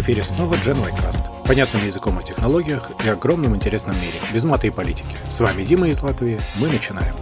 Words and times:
В 0.00 0.02
эфире 0.02 0.22
снова 0.22 0.54
Gen 0.54 0.78
Y 0.82 1.44
Понятным 1.44 1.84
языком 1.84 2.16
о 2.16 2.22
технологиях 2.22 2.90
и 3.04 3.08
огромном 3.10 3.54
интересном 3.54 3.94
мире, 3.96 4.14
без 4.32 4.44
мата 4.44 4.66
и 4.66 4.70
политики. 4.70 5.14
С 5.28 5.40
вами 5.40 5.62
Дима 5.62 5.88
из 5.88 6.00
Латвии. 6.00 6.40
Мы 6.58 6.68
начинаем. 6.68 7.14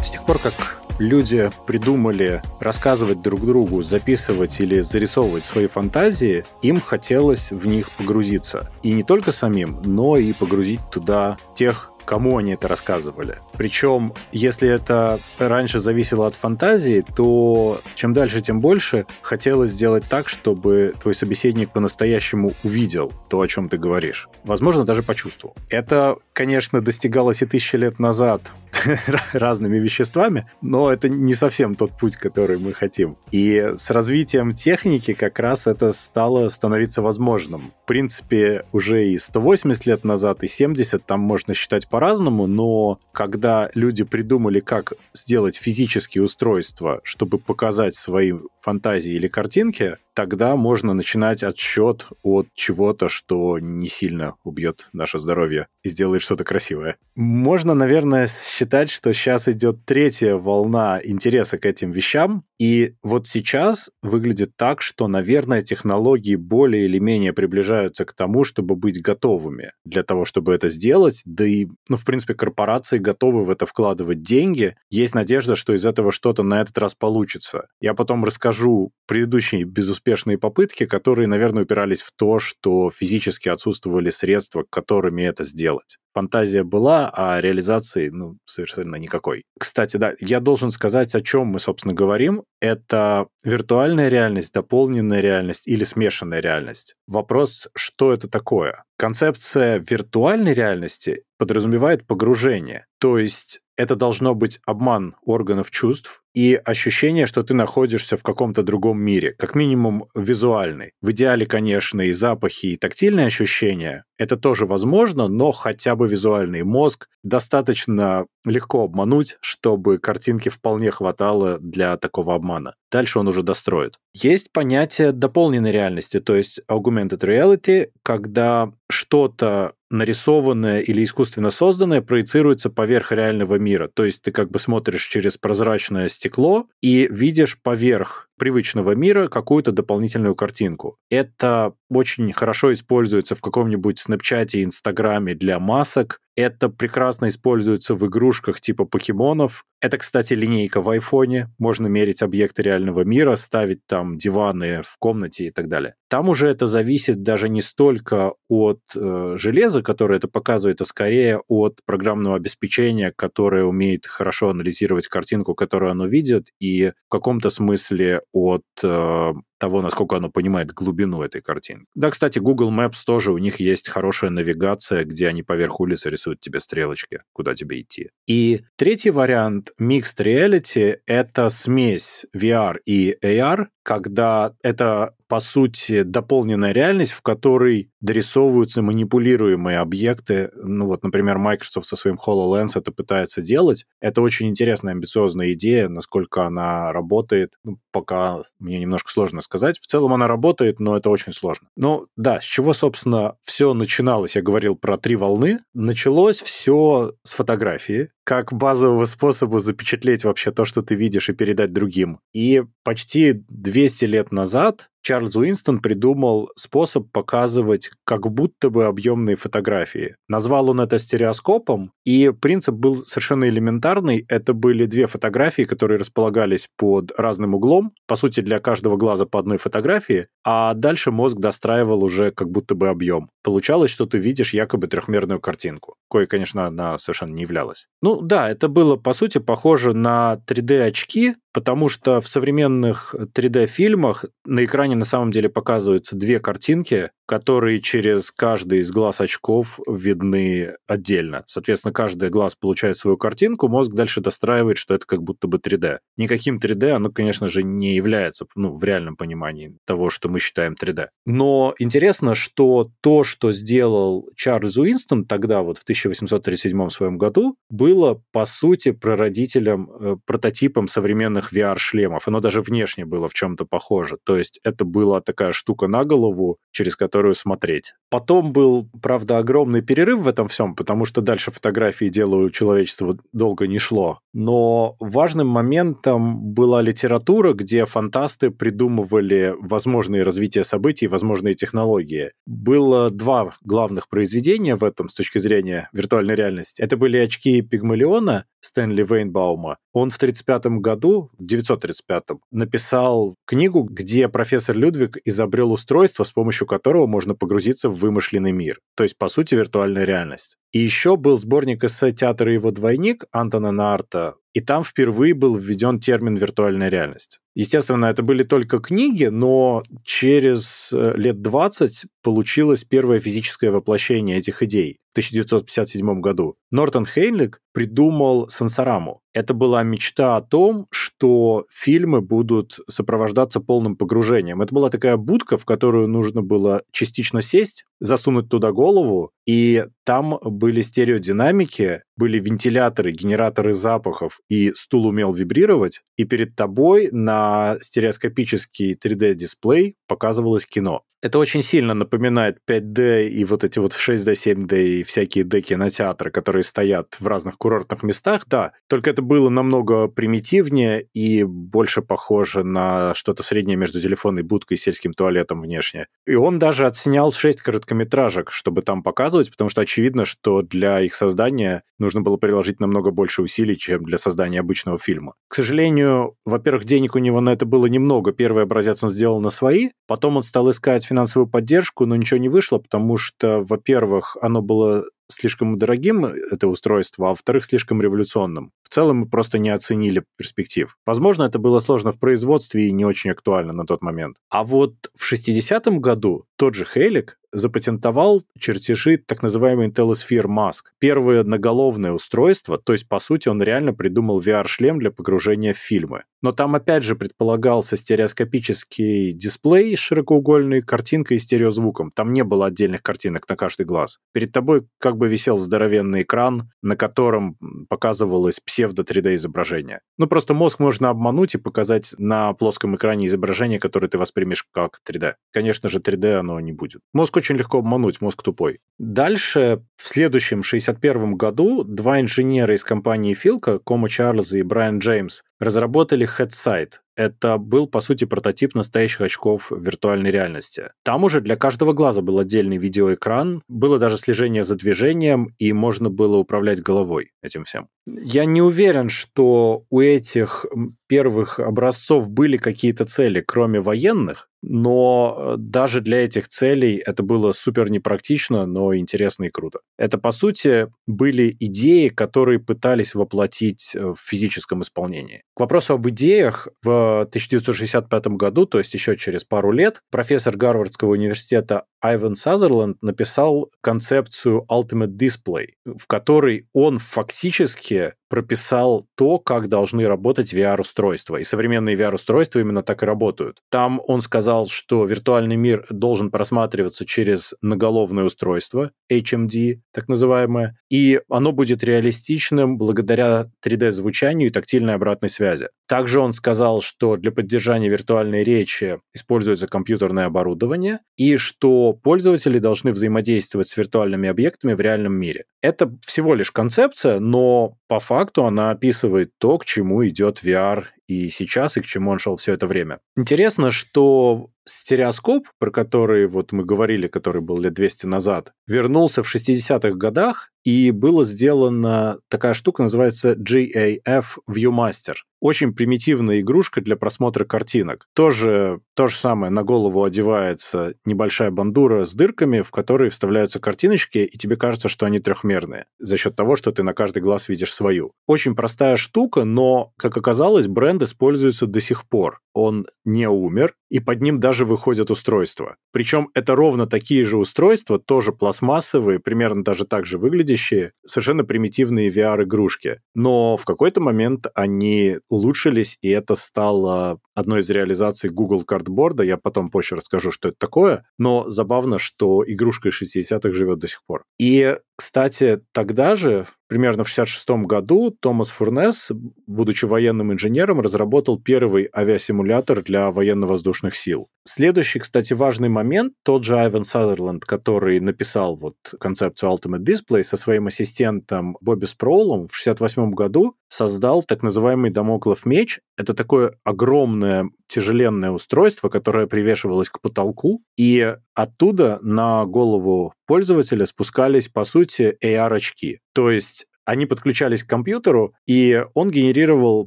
С 0.00 0.08
тех 0.08 0.24
пор, 0.24 0.38
как 0.38 0.78
люди 0.98 1.50
придумали 1.66 2.40
рассказывать 2.58 3.20
друг 3.20 3.44
другу, 3.44 3.82
записывать 3.82 4.60
или 4.60 4.80
зарисовывать 4.80 5.44
свои 5.44 5.66
фантазии, 5.66 6.44
им 6.62 6.80
хотелось 6.80 7.52
в 7.52 7.66
них 7.66 7.90
погрузиться. 7.90 8.70
И 8.82 8.94
не 8.94 9.02
только 9.02 9.30
самим, 9.30 9.82
но 9.84 10.16
и 10.16 10.32
погрузить 10.32 10.80
туда 10.90 11.36
тех 11.54 11.92
кому 12.06 12.38
они 12.38 12.52
это 12.52 12.68
рассказывали. 12.68 13.38
Причем, 13.56 14.14
если 14.32 14.68
это 14.68 15.18
раньше 15.38 15.80
зависело 15.80 16.26
от 16.26 16.34
фантазии, 16.34 17.04
то 17.14 17.80
чем 17.94 18.12
дальше, 18.14 18.40
тем 18.40 18.60
больше 18.60 19.06
хотелось 19.22 19.70
сделать 19.70 20.04
так, 20.08 20.28
чтобы 20.28 20.94
твой 21.00 21.14
собеседник 21.14 21.72
по-настоящему 21.72 22.52
увидел 22.62 23.12
то, 23.28 23.40
о 23.40 23.48
чем 23.48 23.68
ты 23.68 23.76
говоришь. 23.76 24.28
Возможно, 24.44 24.84
даже 24.84 25.02
почувствовал. 25.02 25.54
Это, 25.68 26.16
конечно, 26.32 26.80
достигалось 26.80 27.42
и 27.42 27.46
тысячи 27.46 27.76
лет 27.76 27.98
назад 27.98 28.40
разными 29.32 29.78
веществами, 29.78 30.48
но 30.62 30.92
это 30.92 31.08
не 31.08 31.34
совсем 31.34 31.74
тот 31.74 31.92
путь, 31.98 32.16
который 32.16 32.58
мы 32.58 32.72
хотим. 32.72 33.16
И 33.32 33.72
с 33.76 33.90
развитием 33.90 34.54
техники 34.54 35.12
как 35.12 35.38
раз 35.38 35.66
это 35.66 35.92
стало 35.92 36.48
становиться 36.48 37.02
возможным. 37.02 37.72
В 37.82 37.86
принципе, 37.86 38.64
уже 38.72 39.08
и 39.08 39.18
180 39.18 39.86
лет 39.86 40.04
назад, 40.04 40.44
и 40.44 40.48
70 40.48 41.04
там 41.04 41.20
можно 41.20 41.54
считать 41.54 41.88
по-разному, 41.96 42.46
но 42.46 43.00
когда 43.12 43.70
люди 43.72 44.04
придумали, 44.04 44.60
как 44.60 44.92
сделать 45.14 45.56
физические 45.56 46.24
устройства, 46.24 47.00
чтобы 47.04 47.38
показать 47.38 47.94
свои 47.94 48.34
фантазии 48.60 49.14
или 49.14 49.28
картинки, 49.28 49.96
тогда 50.16 50.56
можно 50.56 50.94
начинать 50.94 51.42
отсчет 51.42 52.08
от 52.22 52.48
чего-то, 52.54 53.10
что 53.10 53.58
не 53.58 53.86
сильно 53.86 54.36
убьет 54.44 54.88
наше 54.94 55.18
здоровье 55.18 55.68
и 55.82 55.90
сделает 55.90 56.22
что-то 56.22 56.42
красивое. 56.42 56.96
Можно, 57.14 57.74
наверное, 57.74 58.26
считать, 58.26 58.90
что 58.90 59.12
сейчас 59.12 59.46
идет 59.46 59.84
третья 59.84 60.36
волна 60.36 61.00
интереса 61.04 61.58
к 61.58 61.66
этим 61.66 61.90
вещам, 61.90 62.44
и 62.58 62.94
вот 63.02 63.28
сейчас 63.28 63.90
выглядит 64.02 64.56
так, 64.56 64.80
что, 64.80 65.06
наверное, 65.06 65.60
технологии 65.60 66.36
более 66.36 66.86
или 66.86 66.98
менее 66.98 67.34
приближаются 67.34 68.06
к 68.06 68.14
тому, 68.14 68.44
чтобы 68.44 68.74
быть 68.74 69.02
готовыми 69.02 69.72
для 69.84 70.02
того, 70.02 70.24
чтобы 70.24 70.54
это 70.54 70.70
сделать, 70.70 71.20
да 71.26 71.44
и, 71.44 71.66
ну, 71.90 71.98
в 71.98 72.06
принципе, 72.06 72.32
корпорации 72.32 72.96
готовы 72.96 73.44
в 73.44 73.50
это 73.50 73.66
вкладывать 73.66 74.22
деньги. 74.22 74.76
Есть 74.88 75.14
надежда, 75.14 75.56
что 75.56 75.74
из 75.74 75.84
этого 75.84 76.10
что-то 76.10 76.42
на 76.42 76.62
этот 76.62 76.78
раз 76.78 76.94
получится. 76.94 77.66
Я 77.80 77.92
потом 77.92 78.24
расскажу 78.24 78.92
предыдущие 79.06 79.64
безуспешные 79.64 80.05
успешные 80.06 80.38
попытки, 80.38 80.86
которые, 80.86 81.26
наверное, 81.26 81.64
упирались 81.64 82.00
в 82.00 82.12
то, 82.16 82.38
что 82.38 82.92
физически 82.92 83.48
отсутствовали 83.48 84.10
средства, 84.10 84.64
которыми 84.70 85.22
это 85.22 85.42
сделать. 85.42 85.96
Фантазия 86.14 86.62
была, 86.62 87.10
а 87.12 87.40
реализации, 87.40 88.08
ну, 88.08 88.38
совершенно 88.46 88.96
никакой. 88.96 89.42
Кстати, 89.58 89.96
да, 89.96 90.14
я 90.20 90.40
должен 90.40 90.70
сказать, 90.70 91.14
о 91.14 91.20
чем 91.20 91.48
мы, 91.48 91.58
собственно, 91.58 91.92
говорим. 91.92 92.44
Это 92.60 93.26
виртуальная 93.42 94.08
реальность, 94.08 94.52
дополненная 94.54 95.20
реальность 95.20 95.66
или 95.66 95.84
смешанная 95.84 96.40
реальность. 96.40 96.94
Вопрос, 97.08 97.68
что 97.74 98.14
это 98.14 98.28
такое? 98.28 98.84
Концепция 98.96 99.78
виртуальной 99.78 100.54
реальности 100.54 101.24
подразумевает 101.36 102.06
погружение. 102.06 102.86
То 102.98 103.18
есть 103.18 103.60
это 103.76 103.96
должно 103.96 104.34
быть 104.34 104.60
обман 104.64 105.14
органов 105.22 105.70
чувств 105.70 106.22
и 106.34 106.54
ощущение, 106.64 107.26
что 107.26 107.42
ты 107.42 107.54
находишься 107.54 108.16
в 108.16 108.22
каком-то 108.22 108.62
другом 108.62 108.98
мире, 109.00 109.34
как 109.38 109.54
минимум 109.54 110.06
визуальный. 110.14 110.92
В 111.02 111.10
идеале, 111.10 111.46
конечно, 111.46 112.00
и 112.00 112.12
запахи, 112.12 112.66
и 112.66 112.76
тактильные 112.76 113.26
ощущения. 113.26 114.05
Это 114.18 114.36
тоже 114.36 114.66
возможно, 114.66 115.28
но 115.28 115.52
хотя 115.52 115.94
бы 115.94 116.08
визуальный 116.08 116.62
мозг 116.62 117.08
достаточно 117.22 118.26
легко 118.44 118.84
обмануть, 118.84 119.36
чтобы 119.40 119.98
картинки 119.98 120.48
вполне 120.48 120.90
хватало 120.90 121.58
для 121.58 121.96
такого 121.96 122.34
обмана. 122.34 122.74
Дальше 122.90 123.18
он 123.18 123.28
уже 123.28 123.42
достроит. 123.42 123.98
Есть 124.14 124.52
понятие 124.52 125.12
дополненной 125.12 125.72
реальности, 125.72 126.20
то 126.20 126.34
есть 126.34 126.60
augmented 126.68 127.20
reality, 127.20 127.88
когда 128.02 128.72
что-то 128.90 129.74
нарисованное 129.90 130.80
или 130.80 131.04
искусственно 131.04 131.50
созданное 131.50 132.02
проецируется 132.02 132.70
поверх 132.70 133.12
реального 133.12 133.56
мира. 133.56 133.88
То 133.92 134.04
есть 134.04 134.22
ты 134.22 134.32
как 134.32 134.50
бы 134.50 134.58
смотришь 134.58 135.06
через 135.06 135.36
прозрачное 135.36 136.08
стекло 136.08 136.66
и 136.80 137.08
видишь 137.10 137.58
поверх 137.60 138.25
привычного 138.38 138.94
мира 138.94 139.28
какую-то 139.28 139.72
дополнительную 139.72 140.34
картинку. 140.34 140.98
Это 141.10 141.74
очень 141.88 142.32
хорошо 142.32 142.72
используется 142.72 143.34
в 143.34 143.40
каком-нибудь 143.40 143.98
Снэпчате, 143.98 144.62
Инстаграме 144.62 145.34
для 145.34 145.58
масок. 145.58 146.20
Это 146.36 146.68
прекрасно 146.68 147.28
используется 147.28 147.94
в 147.94 148.06
игрушках 148.06 148.60
типа 148.60 148.84
покемонов. 148.84 149.64
Это, 149.80 149.96
кстати, 149.98 150.34
линейка 150.34 150.82
в 150.82 150.90
айфоне. 150.90 151.48
Можно 151.58 151.86
мерить 151.86 152.22
объекты 152.22 152.62
реального 152.62 153.04
мира, 153.04 153.36
ставить 153.36 153.86
там 153.86 154.18
диваны 154.18 154.82
в 154.82 154.96
комнате 154.98 155.46
и 155.46 155.50
так 155.50 155.68
далее. 155.68 155.94
Там 156.08 156.28
уже 156.28 156.48
это 156.48 156.66
зависит 156.66 157.22
даже 157.22 157.48
не 157.48 157.62
столько 157.62 158.34
от 158.48 158.80
э, 158.94 159.34
железа, 159.38 159.82
которое 159.82 160.18
это 160.18 160.28
показывает, 160.28 160.80
а 160.80 160.84
скорее 160.84 161.40
от 161.48 161.80
программного 161.86 162.36
обеспечения, 162.36 163.12
которое 163.16 163.64
умеет 163.64 164.06
хорошо 164.06 164.50
анализировать 164.50 165.08
картинку, 165.08 165.54
которую 165.54 165.90
оно 165.90 166.06
видит, 166.06 166.48
и 166.60 166.92
в 167.06 167.10
каком-то 167.10 167.48
смысле 167.48 168.20
от 168.32 168.64
э, 168.82 169.32
того, 169.58 169.82
насколько 169.82 170.16
оно 170.16 170.30
понимает 170.30 170.72
глубину 170.72 171.22
этой 171.22 171.40
картинки. 171.40 171.86
Да, 171.94 172.10
кстати, 172.10 172.38
Google 172.38 172.70
Maps 172.70 173.02
тоже, 173.04 173.32
у 173.32 173.38
них 173.38 173.60
есть 173.60 173.88
хорошая 173.88 174.30
навигация, 174.30 175.04
где 175.04 175.28
они 175.28 175.42
поверх 175.42 175.80
улицы 175.80 176.10
рисуют 176.10 176.40
тебе 176.40 176.60
стрелочки, 176.60 177.22
куда 177.32 177.54
тебе 177.54 177.80
идти. 177.80 178.10
И 178.26 178.62
третий 178.76 179.10
вариант 179.10 179.70
Mixed 179.80 180.18
Reality— 180.18 180.98
это 181.06 181.50
смесь 181.50 182.26
VR 182.34 182.76
и 182.84 183.16
AR, 183.22 183.66
когда 183.82 184.54
это 184.62 185.14
по 185.28 185.40
сути, 185.40 186.02
дополненная 186.02 186.72
реальность, 186.72 187.12
в 187.12 187.22
которой 187.22 187.90
дорисовываются 188.00 188.82
манипулируемые 188.82 189.78
объекты. 189.78 190.50
Ну 190.54 190.86
вот, 190.86 191.02
например, 191.02 191.38
Microsoft 191.38 191.86
со 191.86 191.96
своим 191.96 192.16
HoloLens 192.24 192.72
это 192.76 192.92
пытается 192.92 193.42
делать. 193.42 193.86
Это 194.00 194.20
очень 194.20 194.48
интересная, 194.48 194.92
амбициозная 194.92 195.52
идея. 195.54 195.88
Насколько 195.88 196.46
она 196.46 196.92
работает, 196.92 197.54
ну, 197.64 197.78
пока 197.90 198.42
мне 198.60 198.78
немножко 198.78 199.10
сложно 199.10 199.40
сказать. 199.46 199.78
В 199.80 199.86
целом 199.86 200.12
она 200.12 200.28
работает, 200.28 200.78
но 200.78 200.96
это 200.96 201.08
очень 201.08 201.32
сложно. 201.32 201.68
Ну 201.76 202.06
да, 202.16 202.40
с 202.40 202.44
чего, 202.44 202.74
собственно, 202.74 203.36
все 203.44 203.72
начиналось? 203.72 204.36
Я 204.36 204.42
говорил 204.42 204.76
про 204.76 204.98
три 204.98 205.16
волны. 205.16 205.60
Началось 205.72 206.42
все 206.42 207.12
с 207.22 207.32
фотографии, 207.32 208.10
как 208.26 208.52
базового 208.52 209.06
способа 209.06 209.60
запечатлеть 209.60 210.24
вообще 210.24 210.50
то, 210.50 210.64
что 210.64 210.82
ты 210.82 210.96
видишь, 210.96 211.28
и 211.28 211.32
передать 211.32 211.72
другим. 211.72 212.18
И 212.34 212.64
почти 212.82 213.44
200 213.48 214.04
лет 214.04 214.32
назад 214.32 214.90
Чарльз 215.06 215.36
Уинстон 215.36 215.78
придумал 215.78 216.50
способ 216.56 217.12
показывать 217.12 217.90
как 218.02 218.28
будто 218.28 218.70
бы 218.70 218.86
объемные 218.86 219.36
фотографии. 219.36 220.16
Назвал 220.26 220.70
он 220.70 220.80
это 220.80 220.98
стереоскопом, 220.98 221.92
и 222.04 222.30
принцип 222.30 222.74
был 222.74 222.96
совершенно 222.96 223.48
элементарный. 223.48 224.26
Это 224.28 224.52
были 224.52 224.84
две 224.86 225.06
фотографии, 225.06 225.62
которые 225.62 226.00
располагались 226.00 226.66
под 226.76 227.12
разным 227.16 227.54
углом, 227.54 227.92
по 228.08 228.16
сути, 228.16 228.40
для 228.40 228.58
каждого 228.58 228.96
глаза 228.96 229.26
по 229.26 229.38
одной 229.38 229.58
фотографии, 229.58 230.26
а 230.42 230.74
дальше 230.74 231.12
мозг 231.12 231.36
достраивал 231.38 232.02
уже 232.02 232.32
как 232.32 232.50
будто 232.50 232.74
бы 232.74 232.88
объем. 232.88 233.30
Получалось, 233.44 233.92
что 233.92 234.06
ты 234.06 234.18
видишь 234.18 234.54
якобы 234.54 234.88
трехмерную 234.88 235.38
картинку, 235.38 235.94
кое, 236.10 236.26
конечно, 236.26 236.66
она 236.66 236.98
совершенно 236.98 237.32
не 237.32 237.42
являлась. 237.42 237.86
Ну 238.02 238.15
да, 238.22 238.48
это 238.50 238.68
было, 238.68 238.96
по 238.96 239.12
сути, 239.12 239.38
похоже 239.38 239.94
на 239.94 240.40
3D-очки, 240.46 241.36
потому 241.56 241.88
что 241.88 242.20
в 242.20 242.28
современных 242.28 243.14
3D-фильмах 243.14 244.26
на 244.44 244.62
экране 244.66 244.94
на 244.94 245.06
самом 245.06 245.30
деле 245.30 245.48
показываются 245.48 246.14
две 246.14 246.38
картинки, 246.38 247.08
которые 247.24 247.80
через 247.80 248.30
каждый 248.30 248.80
из 248.80 248.90
глаз 248.90 249.22
очков 249.22 249.80
видны 249.88 250.74
отдельно. 250.86 251.44
Соответственно, 251.46 251.94
каждый 251.94 252.28
глаз 252.28 252.54
получает 252.54 252.98
свою 252.98 253.16
картинку, 253.16 253.68
мозг 253.68 253.92
дальше 253.92 254.20
достраивает, 254.20 254.76
что 254.76 254.94
это 254.94 255.06
как 255.06 255.22
будто 255.22 255.48
бы 255.48 255.56
3D. 255.56 255.98
Никаким 256.18 256.58
3D 256.58 256.90
оно, 256.90 257.10
конечно 257.10 257.48
же, 257.48 257.62
не 257.62 257.94
является 257.94 258.44
ну, 258.54 258.74
в 258.74 258.84
реальном 258.84 259.16
понимании 259.16 259.78
того, 259.86 260.10
что 260.10 260.28
мы 260.28 260.40
считаем 260.40 260.74
3D. 260.74 261.06
Но 261.24 261.74
интересно, 261.78 262.34
что 262.34 262.90
то, 263.00 263.24
что 263.24 263.50
сделал 263.50 264.28
Чарльз 264.36 264.76
Уинстон 264.76 265.24
тогда, 265.24 265.62
вот 265.62 265.78
в 265.78 265.82
1837 265.84 266.90
своем 266.90 267.16
году, 267.16 267.56
было, 267.70 268.22
по 268.30 268.44
сути, 268.44 268.92
прародителем, 268.92 269.90
э, 269.90 270.16
прототипом 270.26 270.86
современных 270.86 271.45
современных 271.46 271.52
VR-шлемов. 271.52 272.28
Оно 272.28 272.40
даже 272.40 272.60
внешне 272.60 273.04
было 273.04 273.28
в 273.28 273.34
чем-то 273.34 273.64
похоже. 273.64 274.18
То 274.24 274.36
есть 274.36 274.60
это 274.64 274.84
была 274.84 275.20
такая 275.20 275.52
штука 275.52 275.86
на 275.86 276.04
голову, 276.04 276.58
через 276.70 276.96
которую 276.96 277.34
смотреть. 277.34 277.94
Потом 278.10 278.52
был, 278.52 278.88
правда, 279.02 279.38
огромный 279.38 279.82
перерыв 279.82 280.20
в 280.20 280.28
этом 280.28 280.48
всем, 280.48 280.74
потому 280.74 281.04
что 281.04 281.20
дальше 281.20 281.50
фотографии 281.50 282.08
делу 282.08 282.50
человечества 282.50 283.16
долго 283.32 283.66
не 283.66 283.78
шло. 283.78 284.20
Но 284.32 284.96
важным 285.00 285.48
моментом 285.48 286.52
была 286.54 286.82
литература, 286.82 287.52
где 287.52 287.84
фантасты 287.86 288.50
придумывали 288.50 289.54
возможные 289.58 290.22
развития 290.22 290.64
событий, 290.64 291.08
возможные 291.08 291.54
технологии. 291.54 292.32
Было 292.46 293.10
два 293.10 293.52
главных 293.62 294.08
произведения 294.08 294.76
в 294.76 294.84
этом 294.84 295.08
с 295.08 295.14
точки 295.14 295.38
зрения 295.38 295.88
виртуальной 295.92 296.34
реальности. 296.34 296.82
Это 296.82 296.96
были 296.96 297.18
очки 297.18 297.62
Пигмалиона 297.62 298.44
Стэнли 298.66 299.02
Вейнбаума. 299.02 299.78
Он 299.92 300.10
в 300.10 300.16
1935 300.16 300.80
году, 300.80 301.30
в 301.38 301.44
935 301.44 302.38
написал 302.50 303.34
книгу, 303.46 303.82
где 303.82 304.28
профессор 304.28 304.76
Людвиг 304.76 305.16
изобрел 305.24 305.72
устройство, 305.72 306.24
с 306.24 306.32
помощью 306.32 306.66
которого 306.66 307.06
можно 307.06 307.34
погрузиться 307.34 307.88
в 307.88 307.96
вымышленный 307.96 308.52
мир. 308.52 308.80
То 308.94 309.04
есть, 309.04 309.16
по 309.16 309.28
сути, 309.28 309.54
виртуальная 309.54 310.04
реальность. 310.04 310.56
И 310.72 310.78
еще 310.78 311.16
был 311.16 311.38
сборник 311.38 311.84
эссе 311.84 312.12
«Театр 312.12 312.48
и 312.48 312.54
его 312.54 312.70
двойник» 312.70 313.24
Антона 313.30 313.72
Нарта, 313.72 314.34
и 314.56 314.60
там 314.62 314.82
впервые 314.84 315.34
был 315.34 315.54
введен 315.54 316.00
термин 316.00 316.34
«виртуальная 316.36 316.88
реальность». 316.88 317.40
Естественно, 317.54 318.06
это 318.06 318.22
были 318.22 318.42
только 318.42 318.78
книги, 318.78 319.26
но 319.26 319.82
через 320.02 320.90
э, 320.94 321.12
лет 321.14 321.42
20 321.42 322.06
получилось 322.22 322.82
первое 322.84 323.18
физическое 323.18 323.70
воплощение 323.70 324.38
этих 324.38 324.62
идей 324.62 324.96
в 325.10 325.18
1957 325.18 326.20
году. 326.22 326.56
Нортон 326.70 327.04
Хейнлик 327.04 327.60
придумал 327.74 328.48
сенсораму. 328.48 329.20
Это 329.36 329.52
была 329.52 329.82
мечта 329.82 330.38
о 330.38 330.40
том, 330.40 330.86
что 330.90 331.66
фильмы 331.70 332.22
будут 332.22 332.78
сопровождаться 332.88 333.60
полным 333.60 333.94
погружением. 333.94 334.62
Это 334.62 334.74
была 334.74 334.88
такая 334.88 335.18
будка, 335.18 335.58
в 335.58 335.66
которую 335.66 336.08
нужно 336.08 336.40
было 336.40 336.84
частично 336.90 337.42
сесть, 337.42 337.84
засунуть 338.00 338.48
туда 338.48 338.72
голову, 338.72 339.32
и 339.46 339.84
там 340.06 340.38
были 340.42 340.80
стереодинамики, 340.80 342.00
были 342.16 342.38
вентиляторы, 342.38 343.12
генераторы 343.12 343.74
запахов, 343.74 344.40
и 344.48 344.72
стул 344.72 345.06
умел 345.06 345.34
вибрировать, 345.34 346.00
и 346.16 346.24
перед 346.24 346.56
тобой 346.56 347.10
на 347.12 347.76
стереоскопический 347.82 348.94
3D-дисплей 348.94 349.96
показывалось 350.08 350.64
кино. 350.64 351.02
Это 351.22 351.38
очень 351.38 351.62
сильно 351.62 351.94
напоминает 351.94 352.58
5D 352.68 353.28
и 353.28 353.44
вот 353.44 353.64
эти 353.64 353.78
вот 353.78 353.92
6D, 353.92 354.34
7D 354.34 354.82
и 355.00 355.02
всякие 355.02 355.44
D-кинотеатры, 355.44 356.30
которые 356.30 356.62
стоят 356.62 357.16
в 357.18 357.26
разных 357.26 357.56
курортных 357.58 358.02
местах, 358.02 358.44
да. 358.46 358.72
Только 358.86 359.10
это 359.10 359.22
было 359.26 359.48
намного 359.48 360.08
примитивнее 360.08 361.06
и 361.12 361.44
больше 361.44 362.02
похоже 362.02 362.64
на 362.64 363.14
что-то 363.14 363.42
среднее 363.42 363.76
между 363.76 364.00
телефонной 364.00 364.42
будкой 364.42 364.76
и 364.76 364.80
сельским 364.80 365.12
туалетом 365.12 365.60
внешне. 365.60 366.06
И 366.26 366.34
он 366.34 366.58
даже 366.58 366.86
отснял 366.86 367.32
6 367.32 367.60
короткометражек, 367.62 368.50
чтобы 368.50 368.82
там 368.82 369.02
показывать, 369.02 369.50
потому 369.50 369.68
что 369.68 369.80
очевидно, 369.80 370.24
что 370.24 370.62
для 370.62 371.00
их 371.00 371.14
создания 371.14 371.82
нужно 371.98 372.20
было 372.20 372.36
приложить 372.36 372.80
намного 372.80 373.10
больше 373.10 373.42
усилий, 373.42 373.76
чем 373.76 374.04
для 374.04 374.18
создания 374.18 374.60
обычного 374.60 374.98
фильма. 374.98 375.34
К 375.48 375.54
сожалению, 375.54 376.36
во-первых, 376.44 376.84
денег 376.84 377.14
у 377.14 377.18
него 377.18 377.40
на 377.40 377.50
это 377.50 377.66
было 377.66 377.86
немного. 377.86 378.32
Первый 378.32 378.64
образец 378.64 379.02
он 379.02 379.10
сделал 379.10 379.40
на 379.40 379.50
свои, 379.50 379.90
потом 380.06 380.36
он 380.36 380.42
стал 380.42 380.70
искать 380.70 381.04
финансовую 381.04 381.48
поддержку, 381.48 382.06
но 382.06 382.16
ничего 382.16 382.38
не 382.38 382.48
вышло, 382.48 382.78
потому 382.78 383.16
что, 383.16 383.62
во-первых, 383.62 384.36
оно 384.40 384.62
было 384.62 385.04
слишком 385.28 385.78
дорогим, 385.78 386.24
это 386.24 386.68
устройство, 386.68 387.26
а 387.26 387.30
во-вторых, 387.30 387.64
слишком 387.64 388.00
революционным. 388.00 388.72
В 388.86 388.88
целом 388.88 389.16
мы 389.18 389.26
просто 389.28 389.58
не 389.58 389.70
оценили 389.70 390.22
перспектив. 390.36 390.96
Возможно, 391.04 391.42
это 391.42 391.58
было 391.58 391.80
сложно 391.80 392.12
в 392.12 392.20
производстве 392.20 392.86
и 392.86 392.92
не 392.92 393.04
очень 393.04 393.30
актуально 393.30 393.72
на 393.72 393.84
тот 393.84 394.00
момент. 394.00 394.36
А 394.48 394.62
вот 394.62 394.94
в 395.16 395.32
60-м 395.32 396.00
году 396.00 396.44
тот 396.56 396.74
же 396.74 396.84
Хейлик 396.84 397.36
запатентовал 397.52 398.42
чертежи 398.58 399.16
так 399.18 399.42
называемый 399.42 399.88
Telesphere 399.88 400.46
Mask. 400.46 400.92
Первое 400.98 401.40
одноголовное 401.40 402.12
устройство, 402.12 402.78
то 402.78 402.92
есть, 402.92 403.08
по 403.08 403.18
сути, 403.18 403.48
он 403.48 403.62
реально 403.62 403.92
придумал 403.92 404.40
VR-шлем 404.40 404.98
для 404.98 405.10
погружения 405.10 405.72
в 405.72 405.78
фильмы. 405.78 406.24
Но 406.42 406.52
там, 406.52 406.74
опять 406.74 407.02
же, 407.02 407.16
предполагался 407.16 407.96
стереоскопический 407.96 409.32
дисплей 409.32 409.96
с 409.96 410.00
широкоугольной 410.00 410.82
картинкой 410.82 411.38
и 411.38 411.40
стереозвуком. 411.40 412.12
Там 412.12 412.30
не 412.30 412.44
было 412.44 412.66
отдельных 412.66 413.02
картинок 413.02 413.48
на 413.48 413.56
каждый 413.56 413.86
глаз. 413.86 414.18
Перед 414.32 414.52
тобой 414.52 414.86
как 414.98 415.16
бы 415.16 415.28
висел 415.28 415.56
здоровенный 415.56 416.22
экран, 416.22 416.70
на 416.82 416.96
котором 416.96 417.56
показывалось 417.88 418.60
псевдо-3D 418.76 419.36
изображение. 419.36 420.00
Ну, 420.18 420.26
просто 420.26 420.52
мозг 420.52 420.80
можно 420.80 421.08
обмануть 421.08 421.54
и 421.54 421.58
показать 421.58 422.14
на 422.18 422.52
плоском 422.52 422.94
экране 422.94 423.26
изображение, 423.26 423.80
которое 423.80 424.08
ты 424.08 424.18
воспримешь 424.18 424.66
как 424.70 425.00
3D. 425.08 425.34
Конечно 425.50 425.88
же, 425.88 425.98
3D 425.98 426.34
оно 426.34 426.60
не 426.60 426.72
будет. 426.72 427.00
Мозг 427.14 427.38
очень 427.38 427.56
легко 427.56 427.78
обмануть, 427.78 428.20
мозг 428.20 428.42
тупой. 428.42 428.80
Дальше, 428.98 429.82
в 429.96 430.08
следующем 430.08 430.62
61 430.62 431.36
году, 431.36 431.84
два 431.84 432.20
инженера 432.20 432.74
из 432.74 432.84
компании 432.84 433.32
Филка, 433.32 433.78
Кома 433.78 434.10
Чарльз 434.10 434.52
и 434.52 434.62
Брайан 434.62 434.98
Джеймс, 434.98 435.42
разработали 435.58 436.28
HeadSight, 436.28 436.96
это 437.16 437.58
был, 437.58 437.86
по 437.86 438.00
сути, 438.00 438.24
прототип 438.24 438.74
настоящих 438.74 439.22
очков 439.22 439.72
виртуальной 439.72 440.30
реальности. 440.30 440.90
Там 441.02 441.24
уже 441.24 441.40
для 441.40 441.56
каждого 441.56 441.92
глаза 441.92 442.22
был 442.22 442.38
отдельный 442.38 442.76
видеоэкран, 442.76 443.62
было 443.68 443.98
даже 443.98 444.18
слежение 444.18 444.64
за 444.64 444.76
движением, 444.76 445.54
и 445.58 445.72
можно 445.72 446.10
было 446.10 446.36
управлять 446.36 446.82
головой 446.82 447.32
этим 447.42 447.64
всем. 447.64 447.88
Я 448.06 448.44
не 448.44 448.62
уверен, 448.62 449.08
что 449.08 449.84
у 449.90 450.00
этих 450.00 450.66
первых 451.08 451.58
образцов 451.58 452.30
были 452.30 452.56
какие-то 452.56 453.04
цели, 453.04 453.40
кроме 453.40 453.80
военных, 453.80 454.48
но 454.68 455.36
э, 455.38 455.54
даже 455.58 456.00
для 456.00 456.24
этих 456.24 456.48
целей 456.48 456.96
это 456.96 457.22
было 457.22 457.52
супер 457.52 457.88
непрактично, 457.88 458.66
но 458.66 458.94
интересно 458.96 459.44
и 459.44 459.50
круто. 459.50 459.78
Это, 459.96 460.18
по 460.18 460.32
сути, 460.32 460.88
были 461.06 461.56
идеи, 461.60 462.08
которые 462.08 462.58
пытались 462.58 463.14
воплотить 463.14 463.92
э, 463.94 464.00
в 464.00 464.18
физическом 464.20 464.82
исполнении. 464.82 465.42
К 465.54 465.60
вопросу 465.60 465.94
об 465.94 466.08
идеях, 466.08 466.68
в 466.82 467.20
1965 467.22 468.26
году, 468.28 468.66
то 468.66 468.78
есть 468.78 468.92
еще 468.92 469.16
через 469.16 469.44
пару 469.44 469.70
лет, 469.70 470.00
профессор 470.10 470.56
Гарвардского 470.56 471.12
университета 471.12 471.84
Айвен 472.00 472.34
Сазерленд 472.34 473.00
написал 473.02 473.70
концепцию 473.80 474.66
Ultimate 474.68 475.16
Display, 475.16 475.68
в 475.84 476.06
которой 476.06 476.68
он 476.72 476.98
фактически 476.98 478.14
прописал 478.28 479.06
то, 479.14 479.38
как 479.38 479.68
должны 479.68 480.06
работать 480.06 480.52
VR-устройства. 480.52 481.36
И 481.36 481.44
современные 481.44 481.96
VR-устройства 481.96 482.60
именно 482.60 482.82
так 482.82 483.02
и 483.02 483.06
работают. 483.06 483.60
Там 483.70 484.00
он 484.06 484.20
сказал, 484.20 484.66
что 484.66 485.04
виртуальный 485.04 485.56
мир 485.56 485.86
должен 485.90 486.30
просматриваться 486.30 487.06
через 487.06 487.54
наголовное 487.62 488.24
устройство, 488.24 488.90
HMD, 489.10 489.80
так 489.92 490.08
называемое, 490.08 490.78
и 490.90 491.20
оно 491.28 491.52
будет 491.52 491.84
реалистичным 491.84 492.78
благодаря 492.78 493.46
3D-звучанию 493.64 494.48
и 494.48 494.52
тактильной 494.52 494.94
обратной 494.94 495.28
связи. 495.28 495.68
Также 495.88 496.20
он 496.20 496.32
сказал, 496.32 496.80
что 496.80 497.16
для 497.16 497.30
поддержания 497.30 497.88
виртуальной 497.88 498.42
речи 498.42 498.98
используется 499.14 499.68
компьютерное 499.68 500.26
оборудование, 500.26 501.00
и 501.16 501.36
что 501.36 501.92
пользователи 501.92 502.58
должны 502.58 502.92
взаимодействовать 502.92 503.68
с 503.68 503.76
виртуальными 503.76 504.28
объектами 504.28 504.74
в 504.74 504.80
реальном 504.80 505.14
мире. 505.14 505.44
Это 505.62 505.92
всего 506.04 506.34
лишь 506.34 506.50
концепция, 506.50 507.20
но 507.20 507.76
по 507.88 507.98
факту 507.98 508.15
она 508.46 508.70
описывает 508.70 509.32
то, 509.38 509.58
к 509.58 509.64
чему 509.64 510.06
идет 510.06 510.42
VR 510.42 510.84
и 511.06 511.28
сейчас, 511.30 511.76
и 511.76 511.80
к 511.80 511.86
чему 511.86 512.10
он 512.10 512.18
шел 512.18 512.36
все 512.36 512.52
это 512.52 512.66
время. 512.66 512.98
Интересно, 513.16 513.70
что 513.70 514.48
стереоскоп, 514.64 515.46
про 515.58 515.70
который 515.70 516.26
вот 516.26 516.52
мы 516.52 516.64
говорили, 516.64 517.06
который 517.06 517.42
был 517.42 517.58
лет 517.58 517.74
200 517.74 518.06
назад, 518.06 518.52
вернулся 518.66 519.22
в 519.22 519.34
60-х 519.34 519.90
годах, 519.92 520.50
и 520.64 520.90
была 520.90 521.24
сделана 521.24 522.18
такая 522.28 522.54
штука, 522.54 522.82
называется 522.82 523.34
GAF 523.34 524.24
ViewMaster. 524.50 525.14
Очень 525.40 525.74
примитивная 525.74 526.40
игрушка 526.40 526.80
для 526.80 526.96
просмотра 526.96 527.44
картинок. 527.44 528.06
Тоже 528.14 528.80
то 528.94 529.06
же 529.06 529.16
самое, 529.16 529.50
на 529.50 529.62
голову 529.62 530.04
одевается 530.04 530.94
небольшая 531.04 531.50
бандура 531.50 532.04
с 532.06 532.14
дырками, 532.14 532.62
в 532.62 532.70
которые 532.70 533.10
вставляются 533.10 533.60
картиночки, 533.60 534.18
и 534.18 534.38
тебе 534.38 534.56
кажется, 534.56 534.88
что 534.88 535.06
они 535.06 535.20
трехмерные, 535.20 535.86
за 535.98 536.16
счет 536.16 536.34
того, 536.34 536.56
что 536.56 536.72
ты 536.72 536.82
на 536.82 536.94
каждый 536.94 537.22
глаз 537.22 537.48
видишь 537.48 537.74
свою. 537.74 538.12
Очень 538.26 538.54
простая 538.54 538.96
штука, 538.96 539.44
но, 539.44 539.92
как 539.98 540.16
оказалось, 540.16 540.68
бренд 540.68 541.02
используется 541.02 541.66
до 541.66 541.80
сих 541.80 542.08
пор. 542.08 542.40
Он 542.54 542.86
не 543.04 543.28
умер, 543.28 543.74
и 543.88 544.00
под 544.00 544.20
ним 544.20 544.40
даже 544.40 544.64
выходят 544.64 545.10
устройства. 545.10 545.76
Причем 545.92 546.28
это 546.34 546.54
ровно 546.54 546.86
такие 546.86 547.24
же 547.24 547.38
устройства, 547.38 547.98
тоже 547.98 548.32
пластмассовые, 548.32 549.20
примерно 549.20 549.64
даже 549.64 549.84
так 549.84 550.06
же 550.06 550.18
выглядящие, 550.18 550.92
совершенно 551.06 551.44
примитивные 551.44 552.08
VR-игрушки. 552.08 553.00
Но 553.14 553.56
в 553.56 553.64
какой-то 553.64 554.00
момент 554.00 554.46
они 554.54 555.18
улучшились, 555.28 555.98
и 556.02 556.08
это 556.08 556.34
стало 556.34 557.18
одной 557.34 557.60
из 557.60 557.70
реализаций 557.70 558.30
Google 558.30 558.64
Cardboard. 558.68 559.24
Я 559.24 559.36
потом 559.36 559.70
позже 559.70 559.96
расскажу, 559.96 560.32
что 560.32 560.48
это 560.48 560.58
такое. 560.58 561.04
Но 561.18 561.48
забавно, 561.50 561.98
что 561.98 562.42
игрушка 562.46 562.88
из 562.88 563.02
60-х 563.02 563.52
живет 563.52 563.78
до 563.78 563.88
сих 563.88 564.04
пор. 564.06 564.24
И, 564.38 564.76
кстати, 564.96 565.60
тогда 565.72 566.16
же, 566.16 566.46
примерно 566.68 567.04
в 567.04 567.12
1966 567.12 567.66
году 567.66 568.10
Томас 568.10 568.50
Фурнес, 568.50 569.10
будучи 569.46 569.84
военным 569.84 570.32
инженером, 570.32 570.80
разработал 570.80 571.38
первый 571.40 571.88
авиасимулятор 571.94 572.82
для 572.82 573.10
военно-воздушных 573.10 573.96
сил. 573.96 574.28
Следующий, 574.44 574.98
кстати, 574.98 575.32
важный 575.32 575.68
момент, 575.68 576.14
тот 576.22 576.44
же 576.44 576.58
Айвен 576.58 576.84
Сазерленд, 576.84 577.44
который 577.44 578.00
написал 578.00 578.56
вот 578.56 578.76
концепцию 579.00 579.50
Ultimate 579.50 579.84
Display 579.84 580.22
со 580.22 580.36
своим 580.36 580.66
ассистентом 580.68 581.56
Бобби 581.60 581.86
Спроулом 581.86 582.46
в 582.46 582.54
1968 582.54 583.12
году 583.12 583.56
создал 583.68 584.22
так 584.22 584.42
называемый 584.42 584.90
домоклов 584.90 585.46
меч. 585.46 585.80
Это 585.96 586.14
такое 586.14 586.52
огромное 586.64 587.50
тяжеленное 587.66 588.30
устройство, 588.30 588.88
которое 588.88 589.26
привешивалось 589.26 589.88
к 589.88 590.00
потолку, 590.00 590.62
и 590.76 591.16
оттуда 591.36 592.00
на 592.02 592.44
голову 592.46 593.12
пользователя 593.26 593.86
спускались, 593.86 594.48
по 594.48 594.64
сути, 594.64 595.16
AR-очки. 595.22 596.00
То 596.14 596.30
есть 596.30 596.66
они 596.86 597.04
подключались 597.04 597.64
к 597.64 597.68
компьютеру, 597.68 598.34
и 598.46 598.82
он 598.94 599.10
генерировал 599.10 599.86